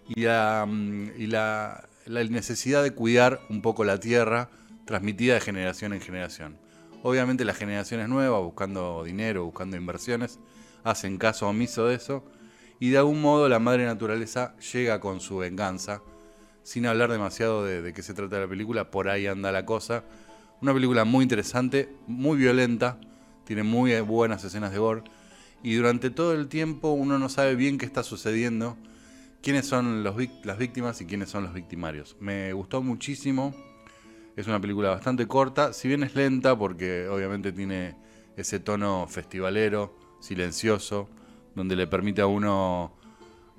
[0.08, 4.50] y la, mm, la necesidad de cuidar un poco la tierra
[4.86, 6.58] transmitida de generación en generación.
[7.04, 10.40] Obviamente las generaciones nuevas, buscando dinero, buscando inversiones,
[10.84, 12.24] hacen caso omiso de eso
[12.80, 16.02] y de algún modo la madre naturaleza llega con su venganza,
[16.70, 20.04] sin hablar demasiado de, qué se trata la película, por ahí anda la cosa.
[20.62, 23.00] Una película muy interesante, muy violenta,
[23.44, 25.02] tiene muy buenas escenas de gore,
[25.64, 28.78] y durante todo el tiempo uno no sabe bien qué está sucediendo,
[29.42, 32.16] quiénes son las víctimas y quiénes son los victimarios.
[32.20, 33.56] Me gustó muchísimo,
[34.36, 37.96] es una película bastante corta, si bien es lenta, porque obviamente tiene
[38.38, 41.10] ese tono festivalero, silencioso,
[41.56, 42.99] donde le permite a uno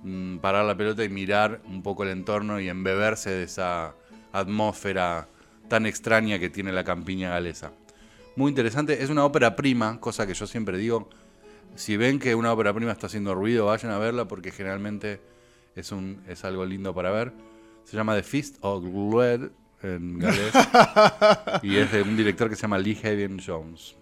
[0.03, 3.95] mm, parar la pelota y mirar un poco el entorno y embeberse de esa
[4.33, 5.29] atmósfera
[5.69, 7.73] tan extraña que tiene la campiña galesa.
[8.37, 11.09] Muy interesante, es una ópera prima, cosa que yo siempre digo,
[11.75, 15.21] si ven que una ópera prima está haciendo ruido, vayan a verla porque generalmente
[15.77, 17.33] es, un, es algo lindo para ver.
[17.85, 19.51] Se llama The Feast of Blood
[19.83, 20.53] en galés
[21.63, 23.97] y es de un director que se llama Lee Haven Jones.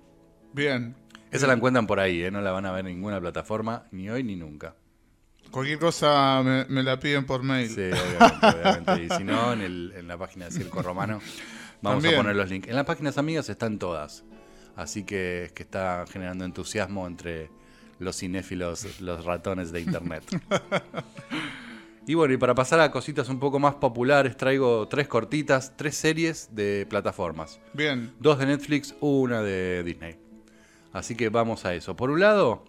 [0.52, 0.94] Bien,
[1.30, 2.30] esa la encuentran por ahí, ¿eh?
[2.30, 4.74] no la van a ver en ninguna plataforma, ni hoy ni nunca.
[5.50, 7.68] Cualquier cosa me, la piden por mail.
[7.68, 11.20] Sí, obviamente, Y si no, en, la página de Circo Romano
[11.82, 12.68] vamos a poner los links.
[12.68, 14.24] En las páginas amigas están todas.
[14.76, 17.50] Así que, que está generando entusiasmo entre
[17.98, 20.22] los cinéfilos, los ratones de internet.
[22.06, 25.96] y bueno, y para pasar a cositas un poco más populares, traigo tres cortitas, tres
[25.96, 27.58] series de plataformas.
[27.72, 28.12] Bien.
[28.20, 30.16] Dos de Netflix, una de Disney.
[30.92, 31.96] Así que vamos a eso.
[31.96, 32.64] Por un lado,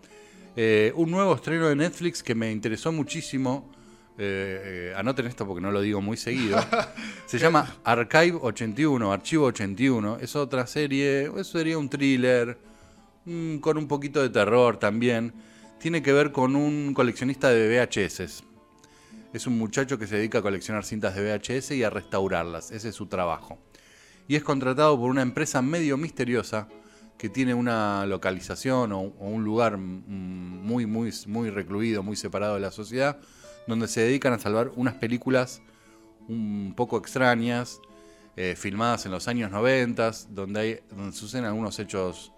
[0.56, 3.72] eh, un nuevo estreno de Netflix que me interesó muchísimo.
[4.18, 6.60] Eh, eh, anoten esto porque no lo digo muy seguido.
[7.26, 10.18] Se llama Archive 81, Archivo 81.
[10.20, 12.58] Es otra serie, eso sería un thriller,
[13.26, 15.34] mm, con un poquito de terror también.
[15.80, 18.44] Tiene que ver con un coleccionista de VHS.
[19.32, 22.72] Es un muchacho que se dedica a coleccionar cintas de VHS y a restaurarlas.
[22.72, 23.60] Ese es su trabajo.
[24.28, 26.68] Y es contratado por una empresa medio misteriosa
[27.20, 32.72] que tiene una localización o, un lugar muy, muy, muy recluido, muy separado de la
[32.72, 33.20] sociedad,
[33.68, 35.62] donde se dedican a salvar unas películas
[36.30, 37.82] un poco extrañas,
[38.38, 42.32] eh, filmadas en los años 90, donde, hay, donde suceden algunos hechos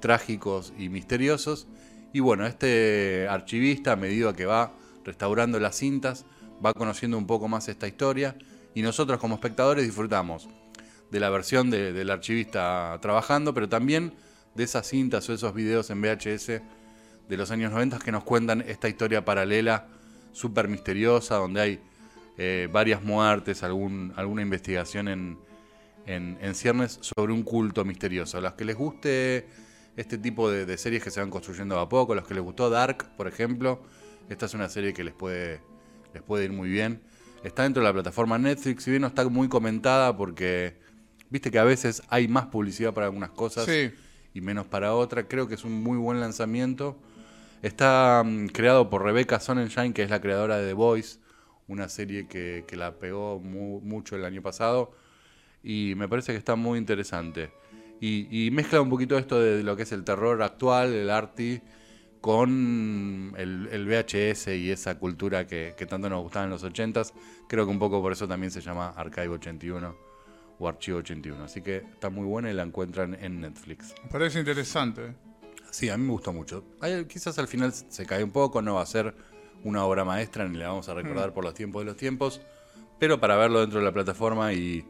[0.00, 1.68] trágicos y misteriosos.
[2.12, 4.72] Y bueno, este archivista, a medida que va
[5.04, 6.26] restaurando las cintas,
[6.64, 8.36] va conociendo un poco más esta historia
[8.74, 10.48] y nosotros como espectadores disfrutamos
[11.14, 14.14] de la versión del archivista trabajando, pero también
[14.56, 16.46] de esas cintas o esos videos en VHS
[17.28, 19.86] de los años 90 que nos cuentan esta historia paralela
[20.32, 21.80] súper misteriosa, donde hay
[22.36, 25.38] eh, varias muertes, algún, alguna investigación en,
[26.06, 28.38] en, ciernes sobre un culto misterioso.
[28.38, 29.46] A los que les guste
[29.96, 32.42] este tipo de, de, series que se van construyendo a poco, a los que les
[32.42, 33.84] gustó Dark, por ejemplo,
[34.28, 35.60] esta es una serie que les puede,
[36.12, 37.02] les puede ir muy bien.
[37.44, 40.82] Está dentro de la plataforma Netflix, si bien no está muy comentada porque
[41.34, 43.68] Viste que a veces hay más publicidad para algunas cosas
[44.34, 45.24] y menos para otras.
[45.28, 46.96] Creo que es un muy buen lanzamiento.
[47.60, 51.18] Está mm, creado por Rebecca Sonnenschein, que es la creadora de The Voice,
[51.66, 54.92] una serie que, la pegó mucho el año pasado.
[55.64, 57.50] Y me parece que está muy interesante.
[58.00, 61.60] Y, mezcla un poquito esto de lo que es el terror actual, el arty,
[62.20, 67.12] con el, VHS y esa cultura que, que tanto nos gustaba en los 80s.
[67.48, 70.13] Creo que un poco por eso también se llama Archive 81
[70.58, 71.44] o Archivo 81.
[71.44, 73.94] Así que está muy buena y la encuentran en Netflix.
[74.10, 75.14] Parece interesante.
[75.70, 76.64] Sí, a mí me gustó mucho.
[77.08, 79.14] quizás al final se cae un poco, no va a ser
[79.64, 81.34] una obra maestra ni la vamos a recordar mm.
[81.34, 82.40] por los tiempos de los tiempos,
[82.98, 84.84] pero para verlo dentro de la plataforma y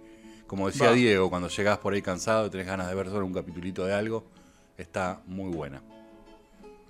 [0.47, 3.33] como decía Diego, cuando llegás por ahí cansado y tenés ganas de ver solo un
[3.33, 4.27] capitulito de algo,
[4.77, 5.83] está muy buena.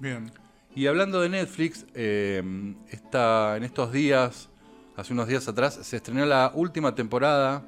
[0.01, 0.31] Bien.
[0.75, 4.49] Y hablando de Netflix, eh, en estos días,
[4.97, 7.63] hace unos días atrás, se estrenó la última temporada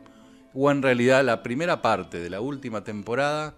[0.56, 3.54] o en realidad la primera parte de la última temporada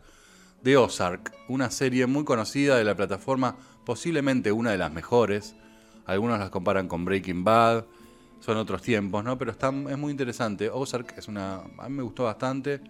[0.63, 3.57] de Ozark, una serie muy conocida de la plataforma,
[3.87, 5.55] posiblemente una de las mejores.
[6.07, 7.85] Algunos las comparan con Breaking Bad,
[8.41, 9.39] son otros tiempos, ¿no?
[9.39, 10.71] Pero es muy interesante.
[10.71, 11.63] Ozark es una.
[11.79, 12.81] A mí me gustó bastante.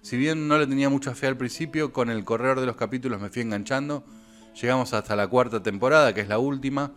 [0.00, 3.20] Si bien no le tenía mucha fe al principio, con el correr de los capítulos
[3.20, 4.04] me fui enganchando.
[4.60, 6.92] Llegamos hasta la cuarta temporada, que es la última,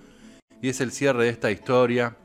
[0.62, 2.16] y es el cierre de esta historia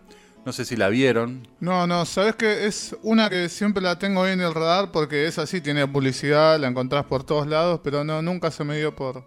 [0.49, 1.47] no sé si la vieron.
[1.61, 5.27] No, no, sabes que es una que siempre la tengo ahí en el radar porque
[5.27, 8.97] es así, tiene publicidad, la encontrás por todos lados, pero no, nunca se me dio
[8.97, 9.25] por,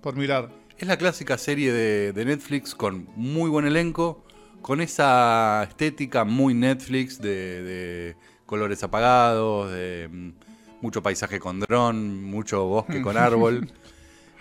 [0.00, 0.48] por mirar.
[0.78, 4.24] Es la clásica serie de, Netflix con muy buen elenco,
[4.62, 10.30] con esa estética muy Netflix de, colores apagados, de mm,
[10.80, 13.70] mucho paisaje con dron, mucho bosque con árbol.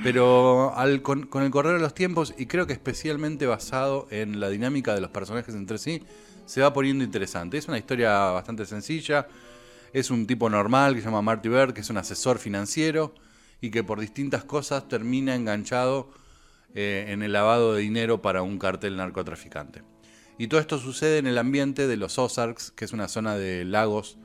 [0.01, 4.95] Pero con, el correr de los tiempos, y creo que especialmente basado en la dinámica
[4.95, 6.01] de los personajes entre sí,
[6.45, 7.57] se va poniendo interesante.
[7.57, 9.27] Es una historia bastante sencilla.
[9.93, 13.13] Es un tipo normal que se llama Marty Bird, que es un asesor financiero
[13.61, 16.09] y que por distintas cosas termina enganchado
[16.73, 19.83] eh, en el lavado de dinero para un cartel narcotraficante.
[20.37, 23.63] Y todo esto sucede en el ambiente de los Ozarks, que es una zona de
[23.63, 24.17] lagos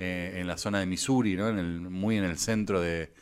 [0.00, 1.52] eh, en la zona de Missouri, ¿no?
[1.52, 3.12] muy en el centro de,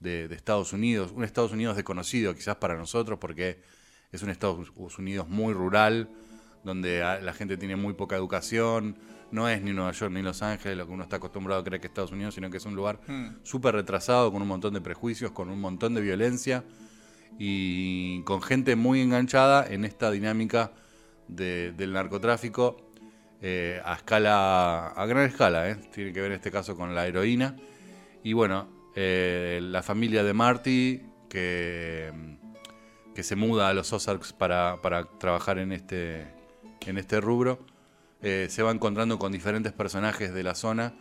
[0.00, 3.60] de, Estados Unidos, un Estados Unidos desconocido quizás para nosotros porque
[4.12, 6.08] es un Estados Unidos muy rural,
[6.64, 8.96] donde la gente tiene muy poca educación,
[9.30, 11.80] no es ni Nueva York ni Los Ángeles, lo que uno está acostumbrado a creer
[11.80, 13.40] que es Estados Unidos, sino que es un lugar hmm.
[13.42, 16.64] súper retrasado, con un montón de prejuicios, con un montón de violencia
[17.38, 20.72] y con gente muy enganchada en esta dinámica
[21.28, 22.88] del narcotráfico
[23.40, 25.76] eh, a escala, a gran escala, ¿eh?
[25.92, 27.56] tiene que ver en este caso con la heroína.
[28.24, 32.10] Y bueno, eh, la familia de Marty, que,
[33.14, 34.76] que se muda a los Ozarks para,
[35.20, 36.26] trabajar en este,
[36.84, 37.64] en este rubro,
[38.22, 40.94] eh, se va encontrando con diferentes personajes de la zona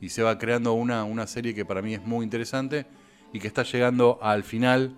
[0.00, 2.86] y se va creando una, una serie que para mí es muy interesante
[3.34, 4.96] y que está llegando al final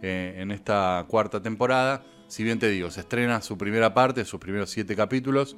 [0.00, 2.02] eh, en esta cuarta temporada.
[2.28, 5.54] Si bien te digo, se estrena su primera parte, sus primeros siete capítulos,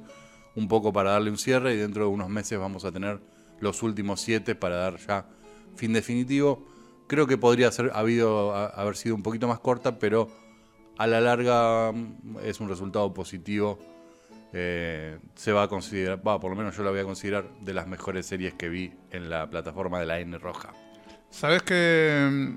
[0.57, 3.21] un poco para darle un cierre y dentro de unos meses vamos a tener
[3.61, 5.25] los últimos siete para dar ya
[5.75, 6.65] fin definitivo,
[7.07, 10.29] Creo que podría ser, habido, haber sido un poquito más corta, pero
[10.97, 13.77] a la larga mm, es un resultado positivo.
[14.53, 17.73] Eh, se va a considerar, va, por lo menos yo la voy a considerar de
[17.73, 20.73] las mejores series que vi en la plataforma de la N Roja.
[21.29, 22.55] Sabes que mm,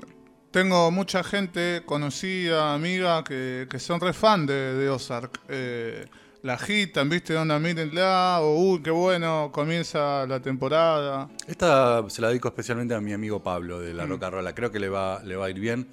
[0.53, 5.41] tengo mucha gente conocida, amiga, que, son re fan de, de Ozark.
[5.49, 6.07] Eh,
[6.47, 7.37] la agitan, ¿viste?
[7.37, 11.29] Onda, mírenla, o uy, qué bueno, comienza la temporada.
[11.49, 14.09] Esta se la dedico especialmente a mi amigo Pablo de La mm.
[14.09, 14.55] Roca Rola.
[14.55, 15.89] Creo que le va, le va a ir bien.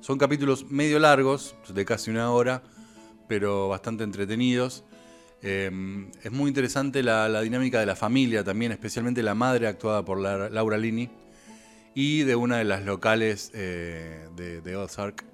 [0.00, 2.64] Son capítulos medio largos, de casi una hora,
[3.28, 4.82] pero bastante entretenidos.
[5.40, 10.18] Em, es muy interesante la, dinámica de la familia también, especialmente la madre actuada por
[10.18, 11.10] Laura Lini
[11.94, 15.24] y de una de las locales eh, de, de Ozark,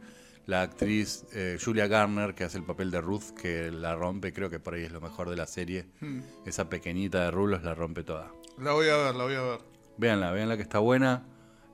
[0.48, 4.48] la actriz eh, Julia Garner, que hace el papel de Ruth, que la rompe, creo
[4.48, 5.84] que por ahí es lo mejor de la serie.
[6.00, 6.20] Hmm.
[6.46, 8.32] Esa pequeñita de rulos la rompe toda.
[8.56, 9.61] La voy a ver, la voy a ver.
[9.98, 11.26] Véanla, véanla que está buena.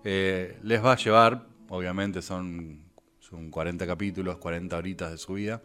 [0.03, 2.83] Eh, les va a llevar, obviamente son,
[3.21, 5.63] son 40 capítulos, 40 horitas de su vida,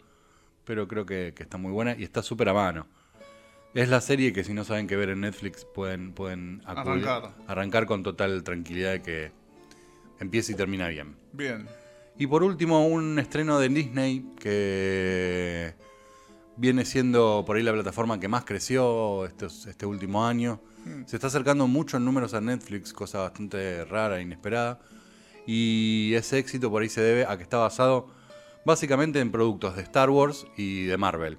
[0.63, 2.86] pero creo que, está muy buena y está súper a mano.
[3.74, 7.34] Es la serie que si no saben qué ver en Netflix pueden, pueden arrancar.
[7.48, 9.32] arrancar con total tranquilidad de que
[10.19, 11.15] empiece y termina bien.
[11.34, 11.67] Bien.
[12.19, 15.73] Y por último, un estreno de Disney que
[16.58, 20.60] viene siendo por ahí la plataforma que más creció este último año.
[20.84, 21.05] Hmm.
[21.05, 24.82] Se está acercando mucho en números a Netflix, cosa bastante rara e inesperada.
[25.47, 28.10] Y ese éxito por ahí se debe a que está basado
[28.65, 31.38] básicamente en productos de Star Wars y de Marvel.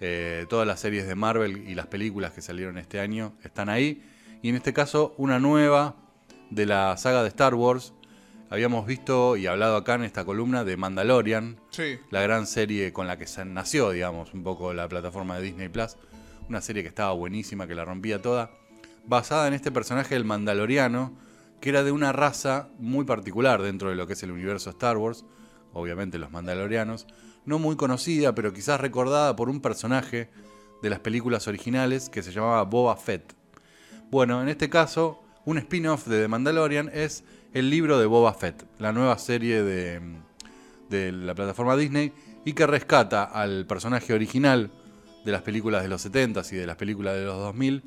[0.00, 4.02] Eh, todas las series de Marvel y las películas que salieron este año están ahí.
[4.42, 5.96] Y en este caso, una nueva
[6.50, 7.94] de la saga de Star Wars
[8.50, 11.60] habíamos visto y hablado acá en esta columna de Mandalorian,
[12.10, 15.68] la gran serie con la que se nació, digamos, un poco la plataforma de Disney
[15.68, 15.96] Plus,
[16.48, 18.50] una serie que estaba buenísima, que la rompía toda,
[19.04, 21.16] basada en este personaje del Mandaloriano,
[21.60, 24.96] que era de una raza muy particular dentro de lo que es el universo Star
[24.96, 25.24] Wars,
[25.72, 27.06] obviamente los Mandalorianos,
[27.44, 30.30] no muy conocida, pero quizás recordada por un personaje
[30.82, 33.34] de las películas originales que se llamaba Boba Fett.
[34.10, 37.24] Bueno, en este caso, un spin-off de The Mandalorian es
[37.56, 39.98] el libro de Boba Fett, la nueva serie de,
[40.90, 42.12] de la plataforma Disney
[42.44, 44.70] y que rescata al personaje original
[45.24, 47.82] de las películas de los 70s y de las películas de los 2000,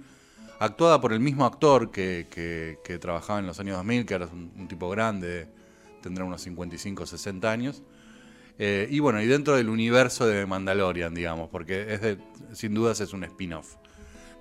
[0.57, 4.67] actuada por el mismo actor que, trabajaba en los años 2000, que ahora es un,
[4.67, 5.47] tipo grande,
[6.01, 7.83] tendrá unos 55 o 60 años.
[8.57, 12.17] Eh, y bueno, y dentro del universo de Mandalorian, digamos, porque
[12.53, 13.75] sin dudas es un spin-off.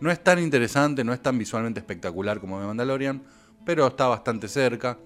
[0.00, 3.22] No es tan interesante, no es tan visualmente espectacular como de Mandalorian,
[3.66, 4.96] pero está bastante cerca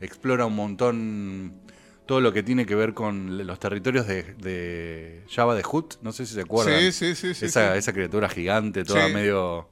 [0.00, 1.60] explora un montón
[2.06, 6.24] todo lo que tiene que ver con los territorios de, Java de Hut, no sé
[6.24, 6.80] si se acuerdan.
[6.90, 7.44] Sí, sí, sí.
[7.44, 9.68] Esa, esa criatura gigante, toda medio,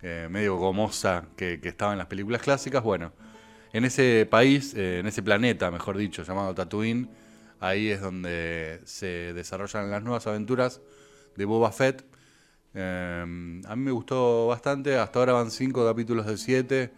[0.00, 2.82] eh, medio gomosa que, estaba en las películas clásicas.
[2.84, 3.12] Bueno,
[3.72, 7.10] en ese país, eh, en ese planeta, mejor dicho, llamado Tatooine,
[7.58, 10.80] ahí es donde se desarrollan las nuevas aventuras
[11.34, 12.04] de Boba Fett.
[12.74, 13.20] Eh,
[13.66, 16.92] a mí me gustó bastante, hasta ahora van cinco capítulos de siete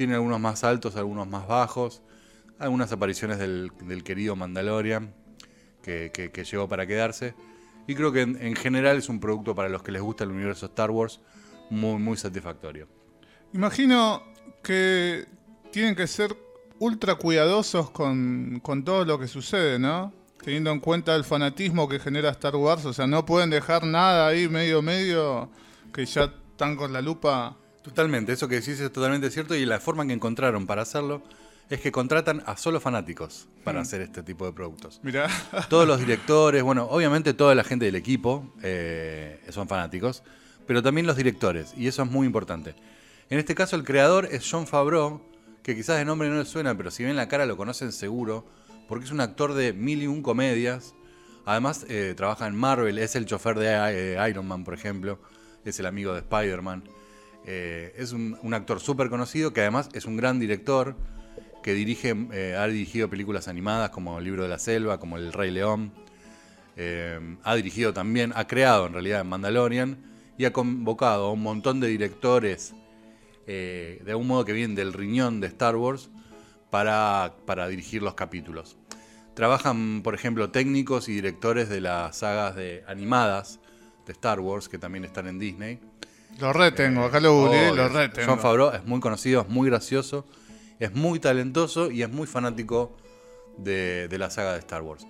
[0.00, 2.00] tiene algunos más altos, algunos más bajos.
[2.58, 3.70] Algunas apariciones del,
[4.02, 5.12] querido Mandalorian
[5.82, 7.34] que, llegó para quedarse.
[7.86, 10.64] Y creo que en, general es un producto para los que les gusta el universo
[10.64, 11.20] Star Wars
[11.68, 12.88] muy, muy satisfactorio.
[13.52, 14.22] Imagino
[14.62, 15.26] que
[15.70, 16.34] tienen que ser
[16.78, 20.14] ultra cuidadosos con, con todo lo que sucede, ¿no?
[20.42, 24.28] Teniendo en cuenta el fanatismo que genera Star Wars, o sea, no pueden dejar nada
[24.28, 25.50] ahí medio medio
[25.92, 29.80] que ya están con la lupa Totalmente, eso que decís es totalmente cierto y la
[29.80, 31.22] forma que encontraron para hacerlo
[31.70, 33.82] es que contratan a solo fanáticos para mm.
[33.82, 35.00] hacer este tipo de productos.
[35.02, 35.28] Mira.
[35.68, 40.22] Todos los directores, bueno, obviamente toda la gente del equipo eh, son fanáticos,
[40.66, 42.74] pero también los directores, y eso es muy importante.
[43.30, 45.22] En este caso el creador es John Favreau,
[45.62, 48.44] que quizás de nombre no le suena, pero si ven la cara lo conocen seguro,
[48.88, 50.94] porque es un actor de mil y un comedias.
[51.46, 53.68] Además eh, trabaja en Marvel, es el chofer de
[54.16, 55.20] eh, Iron Man, por ejemplo,
[55.64, 56.82] es el amigo de Spider-Man.
[57.46, 60.96] Eh, es un, actor súper conocido que además es un gran director
[61.62, 65.32] que dirige, eh, ha dirigido películas animadas como El libro de la selva, como El
[65.32, 65.92] Rey León.
[66.76, 69.98] Eh, ha dirigido también, ha creado en realidad Mandalorian
[70.38, 72.74] y ha convocado a un montón de directores
[73.46, 76.08] de algún modo que vienen del riñón de Star Wars
[76.70, 78.76] para, para dirigir los capítulos.
[79.34, 83.58] Trabajan, por ejemplo, técnicos y directores de las sagas de animadas
[84.06, 85.80] de Star Wars, que también están en Disney.
[86.38, 88.30] Lo retengo, acá lo googleé, lo retengo.
[88.30, 90.26] John Favreau es muy conocido, es muy gracioso,
[90.78, 92.96] es muy talentoso y es muy fanático
[93.58, 95.06] de, la saga de Star Wars.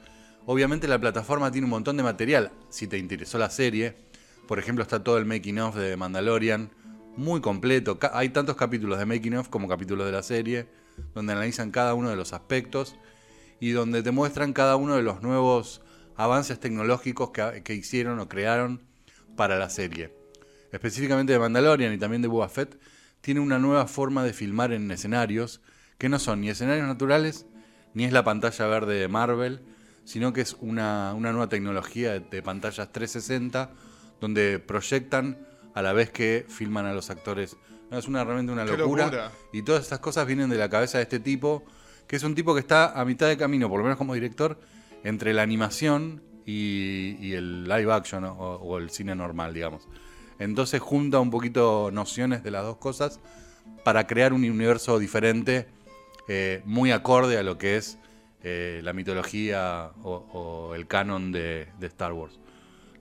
[0.46, 3.96] Obviamente la plataforma tiene un montón de material, si te interesó la serie.
[4.48, 6.70] Por ejemplo, está todo el making of de Mandalorian,
[7.16, 7.98] muy completo.
[8.12, 10.66] Hay tantos capítulos de making of como capítulos de la serie.
[11.14, 12.94] donde analizan cada uno de los aspectos
[13.58, 15.80] y donde te muestran cada uno de los nuevos
[16.16, 18.82] avances tecnológicos que, hicieron o crearon
[19.36, 20.19] para la serie.
[20.72, 22.78] Específicamente de Mandalorian y también de Boba Fett,
[23.20, 25.60] tiene una nueva forma de filmar en escenarios
[25.98, 27.46] que no son ni escenarios naturales,
[27.92, 29.60] ni es la pantalla verde de Marvel,
[30.04, 33.70] sino que es una, nueva tecnología de, pantallas 360
[34.20, 37.56] donde proyectan a la vez que filman a los actores.
[37.90, 39.30] es una, realmente una locura.
[39.52, 41.64] Y todas estas cosas vienen de la cabeza de este tipo,
[42.06, 44.58] que es un tipo que está a mitad de camino, por lo menos como director,
[45.04, 49.86] entre la animación y, el live action o, el cine normal, digamos.
[50.41, 53.20] Entonces junta un poquito nociones de las dos cosas
[53.84, 55.68] para crear un universo diferente,
[56.28, 57.99] eh, muy acorde a lo que es
[58.43, 62.38] eh, la mitología o, el canon de, Star Wars.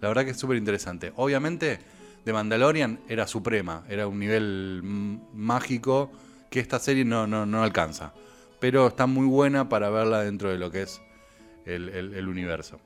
[0.02, 1.14] La verdad que es súper interesante.
[1.16, 1.80] Obviamente,
[2.26, 4.82] The Mandalorian era suprema, era un nivel
[5.34, 6.12] mágico
[6.50, 8.14] que esta serie no, no, alcanza.
[8.60, 11.02] Pero está muy buena para verla dentro de lo que es
[11.66, 12.82] el universo.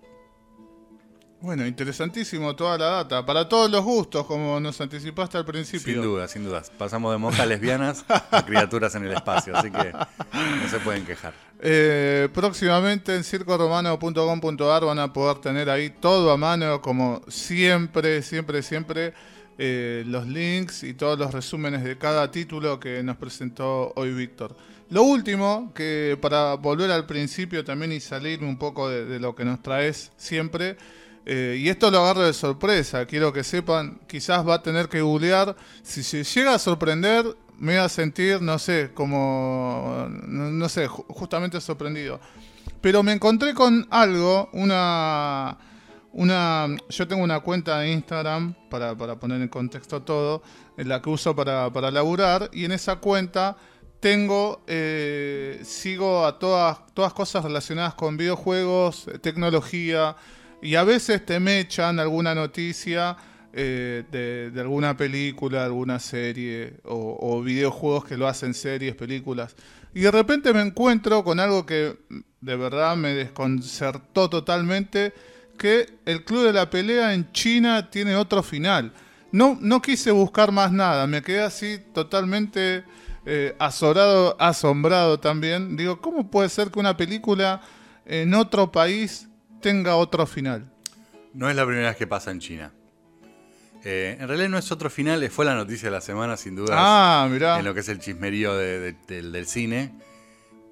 [1.43, 3.25] Bueno, interesantísimo toda la data.
[3.25, 5.93] Para todos los gustos, como nos anticipaste al principio.
[5.93, 6.71] Sin duda, sin dudas.
[6.77, 11.33] Pasamos de monjas lesbianas a criaturas en el espacio, así que no se pueden quejar.
[11.59, 18.63] Eh, próximamente en circoromano.com.ar van a poder tener ahí todo a mano, como siempre, siempre,
[18.63, 19.13] siempre,
[19.57, 24.55] eh, los links y todos los resúmenes de cada título que nos presentó hoy Víctor.
[24.89, 29.43] Lo último, que para volver al principio también y salir un poco de lo que
[29.43, 30.77] nos traes siempre,
[31.25, 35.01] eh, y esto lo agarro de sorpresa, quiero que sepan, quizás va a tener que
[35.01, 35.55] googlear.
[35.81, 37.25] Si se llega a sorprender,
[37.57, 42.19] me va a sentir, no sé, como, no, sé, justamente sorprendido.
[42.81, 45.57] Pero me encontré con algo, una,
[46.11, 50.43] una, yo tengo una cuenta de Instagram, para, poner en contexto todo,
[50.77, 53.55] en la que uso para, para laburar, y en esa cuenta
[54.01, 60.17] tengo, eh, sigo a todas, todas cosas relacionadas con videojuegos, tecnología,
[60.63, 63.17] y a veces te mechan alguna noticia
[63.51, 69.55] eh, de, alguna película, alguna serie o, videojuegos que lo hacen series, películas.
[69.93, 71.97] Y de repente me encuentro con algo que
[72.39, 75.13] de verdad me desconcertó totalmente,
[75.57, 78.93] que el Club de la Pelea en China tiene otro final.
[79.33, 82.85] No, no quise buscar más nada, me quedé así totalmente
[83.25, 85.75] eh, asombrado, asombrado también.
[85.75, 87.61] Digo, ¿cómo puede ser que una película
[88.05, 89.27] en otro país
[89.63, 90.69] tenga otro final.
[91.33, 92.71] No es la primera vez que pasa en China.
[93.83, 96.75] Eh, en realidad no es otro final, fue la noticia de la semana, sin duda.
[96.77, 97.57] Ah, mirá.
[97.57, 99.93] En lo que es el chismerío del cine.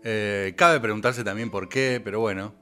[0.04, 2.54] Eh, cabe preguntarse también por qué, pero bueno.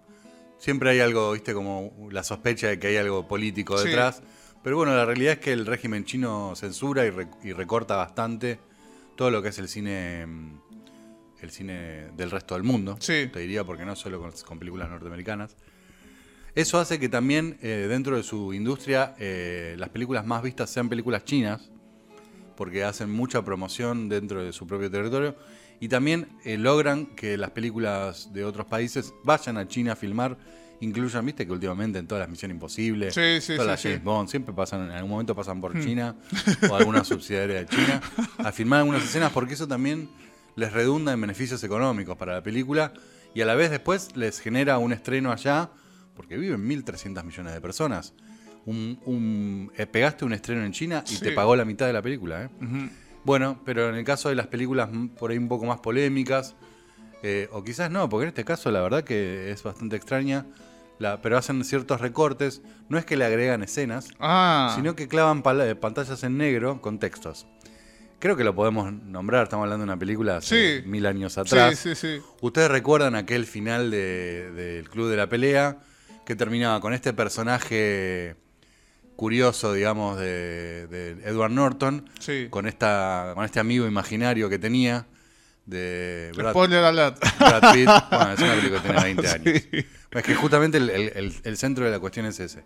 [0.60, 4.22] Siempre hay algo, viste, como la sospecha de que hay algo político detrás.
[4.64, 8.60] Pero bueno, la realidad es que el régimen chino censura y, recorta bastante
[9.16, 10.60] todo lo que es el cine mm,
[11.42, 12.98] el cine del resto del mundo.
[13.00, 13.30] Sí.
[13.32, 15.56] Te diría, porque no solo con películas norteamericanas.
[16.60, 20.90] Eso hace que también eh, dentro de su industria eh, las películas más vistas sean
[20.90, 21.72] películas chinas,
[22.58, 25.38] porque hacen mucha promoción dentro de su propio territorio,
[25.80, 30.38] y también eh, logran que las películas de otros países vayan a China a filmar,
[30.82, 34.84] incluyan, viste que últimamente en todas las Misiones Imposibles, todas las James Bond, siempre pasan,
[34.84, 35.82] en algún momento pasan por hmm.
[35.82, 36.18] China
[36.70, 38.02] o alguna subsidiaria de China,
[38.38, 40.10] a filmar algunas escenas, porque eso también
[40.58, 42.92] les redunda en beneficios económicos para la película,
[43.34, 45.70] y a la vez después les genera un estreno allá
[46.20, 48.14] porque viven 1.300 millones de personas.
[48.66, 52.44] Un, eh, pegaste un estreno en China y te pagó la mitad de la película.
[52.44, 52.50] ¿eh?
[53.24, 56.58] Bueno, pero en el caso de las películas por ahí un poco más polémicas,
[57.24, 60.46] eh, o quizás no, porque en este caso la verdad que es bastante extraña,
[61.24, 64.74] pero hacen ciertos recortes, no es que le agregan escenas, ah.
[64.76, 67.48] sino que clavan pantallas en negro con textos.
[68.20, 71.88] Creo que lo podemos nombrar, estamos hablando de una película hace mil años atrás.
[72.42, 75.80] Ustedes recuerdan aquel final del Club de la Pelea,
[76.30, 78.36] que terminaba con este personaje
[79.16, 82.08] curioso, digamos, de, Edward Norton,
[82.52, 85.08] con, esta, con este amigo imaginario que tenía.
[85.66, 87.18] De Brad, Spoiler alert.
[87.40, 87.90] Brad Pitt.
[88.12, 89.64] Bueno, es una película que tiene 20 años.
[90.12, 92.64] Es que justamente el, centro de la cuestión es ese.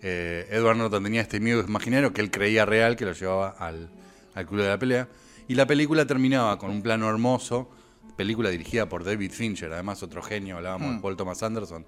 [0.00, 3.90] Eh, Edward Norton tenía este amigo imaginario que él creía real, que lo llevaba al,
[4.36, 5.08] al club de la pelea.
[5.48, 7.68] Y la película terminaba con un plano hermoso,
[8.16, 11.02] película dirigida por David Fincher, además otro genio, hablábamos de mm.
[11.02, 11.84] Paul Thomas Anderson,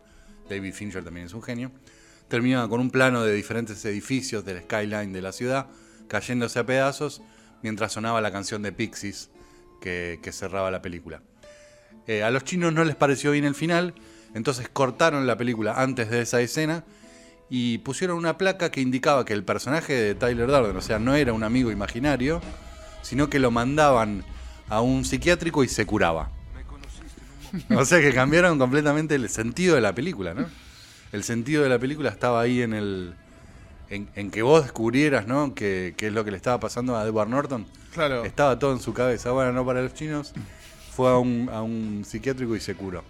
[0.49, 1.70] David Fincher también es un genio,
[2.28, 5.66] terminaba con un plano de diferentes edificios del skyline de la ciudad
[6.09, 7.22] cayéndose a pedazos
[7.62, 9.30] mientras sonaba la canción de Pixies
[9.80, 11.22] que, cerraba la película.
[12.07, 13.94] Eh, a los chinos no les pareció bien el final,
[14.34, 16.84] entonces cortaron la película antes de esa escena
[17.51, 21.14] y pusieron una placa que indicaba que el personaje de Tyler Darden, o sea, no
[21.14, 22.40] era un amigo imaginario,
[23.03, 24.24] sino que lo mandaban
[24.68, 26.30] a un psiquiátrico y se curaba.
[27.76, 30.46] O sea que cambiaron completamente el sentido de la película, ¿no?
[31.12, 33.14] El sentido de la película estaba ahí en el.
[33.90, 35.55] En, que vos descubrieras, ¿no?
[35.55, 37.66] Que, es lo que le estaba pasando a Edward Norton.
[37.94, 38.24] Claro.
[38.24, 39.30] Estaba todo en su cabeza.
[39.30, 40.34] Bueno, no para los chinos.
[40.92, 43.03] Fue a un, a un psiquiátrico y se curó.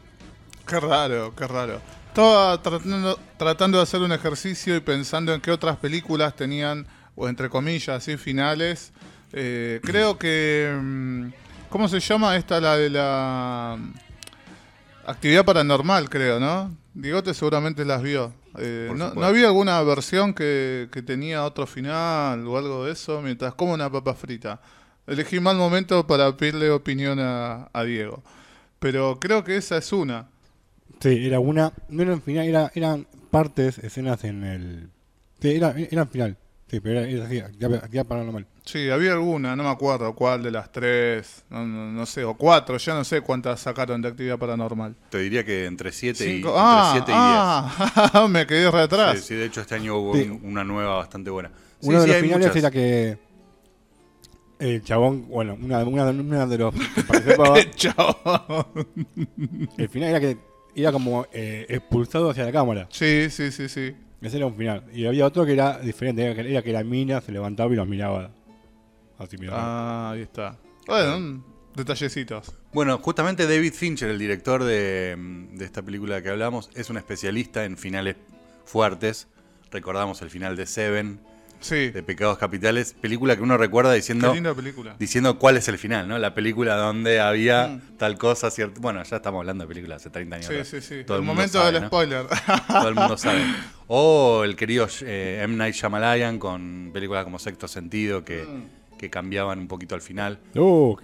[0.67, 1.81] Qué raro, qué raro.
[2.09, 6.87] Estaba tratando, tratando de hacer un ejercicio y pensando en qué otras películas tenían,
[7.17, 8.93] o entre comillas, así finales.
[9.33, 10.77] Eh, creo que.
[10.81, 11.29] Mm,
[11.69, 12.61] ¿Cómo se llama esta?
[12.61, 13.79] La de la.
[15.09, 16.77] Actividad paranormal, creo, ¿no?
[16.93, 18.35] Digote seguramente las vio.
[18.59, 23.73] Eh, no, había alguna versión que, tenía otro final o algo de eso mientras como
[23.73, 24.61] una papa frita?
[25.07, 28.23] Elegí mal momento para pedirle opinión a, Diego.
[28.81, 30.29] Pero creo que esa es una.
[31.01, 31.73] Sí, era una.
[31.89, 34.91] No era un final, era, eran partes, escenas en el.
[35.41, 36.37] Sí, era, era final.
[36.71, 38.47] Sí, pero era, así, actividad paranormal.
[38.65, 42.93] Sí, había alguna, no me acuerdo cuál de las tres, no, sé, o cuatro, ya
[42.95, 44.95] no sé cuántas sacaron de actividad paranormal.
[45.09, 49.19] Te diría que entre siete, y, ah, entre y ah, me quedé re atrás.
[49.19, 50.13] Sí, sí, de hecho este año hubo
[50.43, 51.51] una nueva bastante buena.
[51.81, 53.19] Uno de los finales era que
[54.59, 56.75] el chabón, bueno, una, una, de los...
[57.57, 58.67] el chabón.
[59.79, 60.37] El final era que
[60.75, 62.89] era como eh, expulsado hacia la cámara.
[62.91, 63.95] Sí, sí, sí, sí.
[64.21, 64.85] Ese era un final.
[64.93, 68.31] Y había otro que era diferente, era que la mina se levantaba y los miraba
[69.51, 70.57] Ah, ahí está.
[70.87, 71.45] Bueno,
[71.75, 72.53] detallecitos.
[72.73, 75.19] Bueno, justamente David Fincher, el director de,
[75.61, 78.17] esta película que hablamos, es un especialista en finales
[78.65, 79.27] fuertes.
[79.71, 81.21] Recordamos el final de Seven,
[81.61, 81.91] sí.
[81.91, 84.97] de Pecados Capitales, película que uno recuerda diciendo, película.
[84.99, 86.19] diciendo cuál es el final, ¿no?
[86.19, 87.97] La película donde había mm.
[87.99, 88.81] tal cosa, cierto.
[88.81, 90.47] Bueno, ya estamos hablando de películas hace 30 años.
[90.49, 91.05] Sí, sí, sí.
[91.05, 92.27] Todo el, momento del spoiler.
[92.69, 93.43] Todo el mundo sabe.
[93.91, 95.57] O el querido eh, M.
[95.57, 98.43] Night Shyamalan con películas como Sexto Sentido que...
[98.43, 100.39] Mm que cambiaban un poquito al final.
[100.55, 100.95] Uh,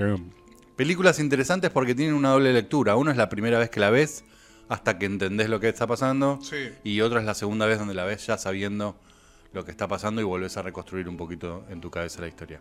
[0.76, 2.96] Películas interesantes porque tienen una doble lectura.
[2.96, 4.24] Uno es la primera vez que la ves
[4.68, 6.40] hasta que entendés lo que está pasando.
[6.82, 8.96] Y otra es la segunda vez donde la ves ya sabiendo
[9.54, 12.60] lo que está pasando y volvés a reconstruir un poquito en tu cabeza la historia.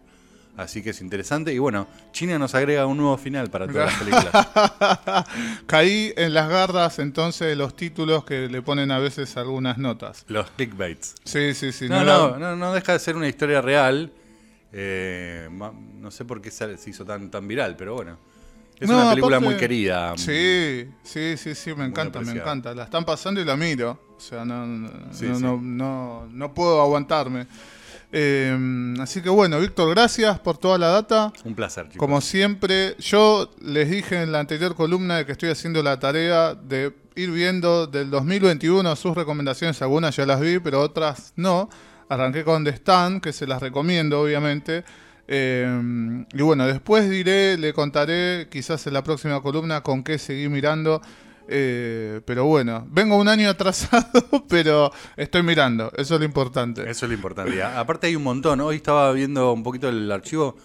[0.55, 1.51] Así que es interesante.
[1.51, 5.25] Y bueno, China nos agrega un nuevo final para todas las películas.
[5.65, 10.23] Caí en las garras entonces de los títulos que le ponen a veces algunas notas.
[10.27, 11.15] Los clickbaits.
[11.23, 11.89] Sí, sí, sí.
[11.89, 14.13] No, no, no, no deja de ser una historia real
[14.75, 18.17] eh, no sé por qué se hizo tan, tan viral, pero bueno.
[18.79, 20.17] Es una película muy querida.
[20.17, 22.73] Sí, sí, sí, sí, me encanta, me encanta.
[22.73, 24.12] La están pasando y la miro.
[24.17, 27.47] O sea, no, no, no, puedo aguantarme.
[28.11, 31.33] Eh, así que bueno, Víctor, gracias por toda la data.
[31.43, 31.97] Un placer, chicos.
[31.97, 36.53] Como siempre, yo les dije en la anterior columna de que estoy haciendo la tarea
[36.53, 39.81] de ir viendo del 2021 sus recomendaciones.
[39.81, 41.69] Algunas ya las vi, pero otras no.
[42.09, 44.83] Arranqué con The Stand, que se las recomiendo, obviamente.
[45.27, 50.49] Eh, y bueno, después diré, le contaré quizás en la próxima columna con qué seguí
[50.49, 51.01] mirando.
[51.47, 55.91] Eh, pero bueno, vengo un año atrasado, pero estoy mirando.
[55.95, 56.81] Eso es lo importante.
[56.89, 57.61] Eso es lo importante.
[57.61, 58.61] Aparte hay un montón.
[58.61, 60.55] Hoy estaba viendo un poquito el archivo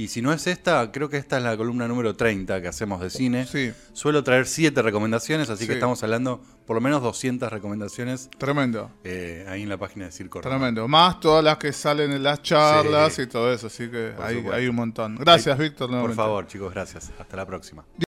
[0.00, 3.02] y si no es esta, creo que esta es la columna número 30 que hacemos
[3.02, 3.44] de cine.
[3.44, 3.70] Sí.
[3.92, 8.30] Suelo traer 7 recomendaciones, así que estamos hablando por lo menos 200 recomendaciones.
[8.38, 8.90] Tremendo.
[9.04, 10.40] Eh, ahí en la página de Circo.
[10.40, 10.88] Tremendo.
[10.88, 14.68] Más todas las que salen en las charlas y todo eso, así que hay, hay,
[14.68, 15.16] un montón.
[15.16, 15.90] Gracias, Víctor.
[15.90, 17.12] Por favor, chicos, gracias.
[17.18, 17.84] Hasta la próxima.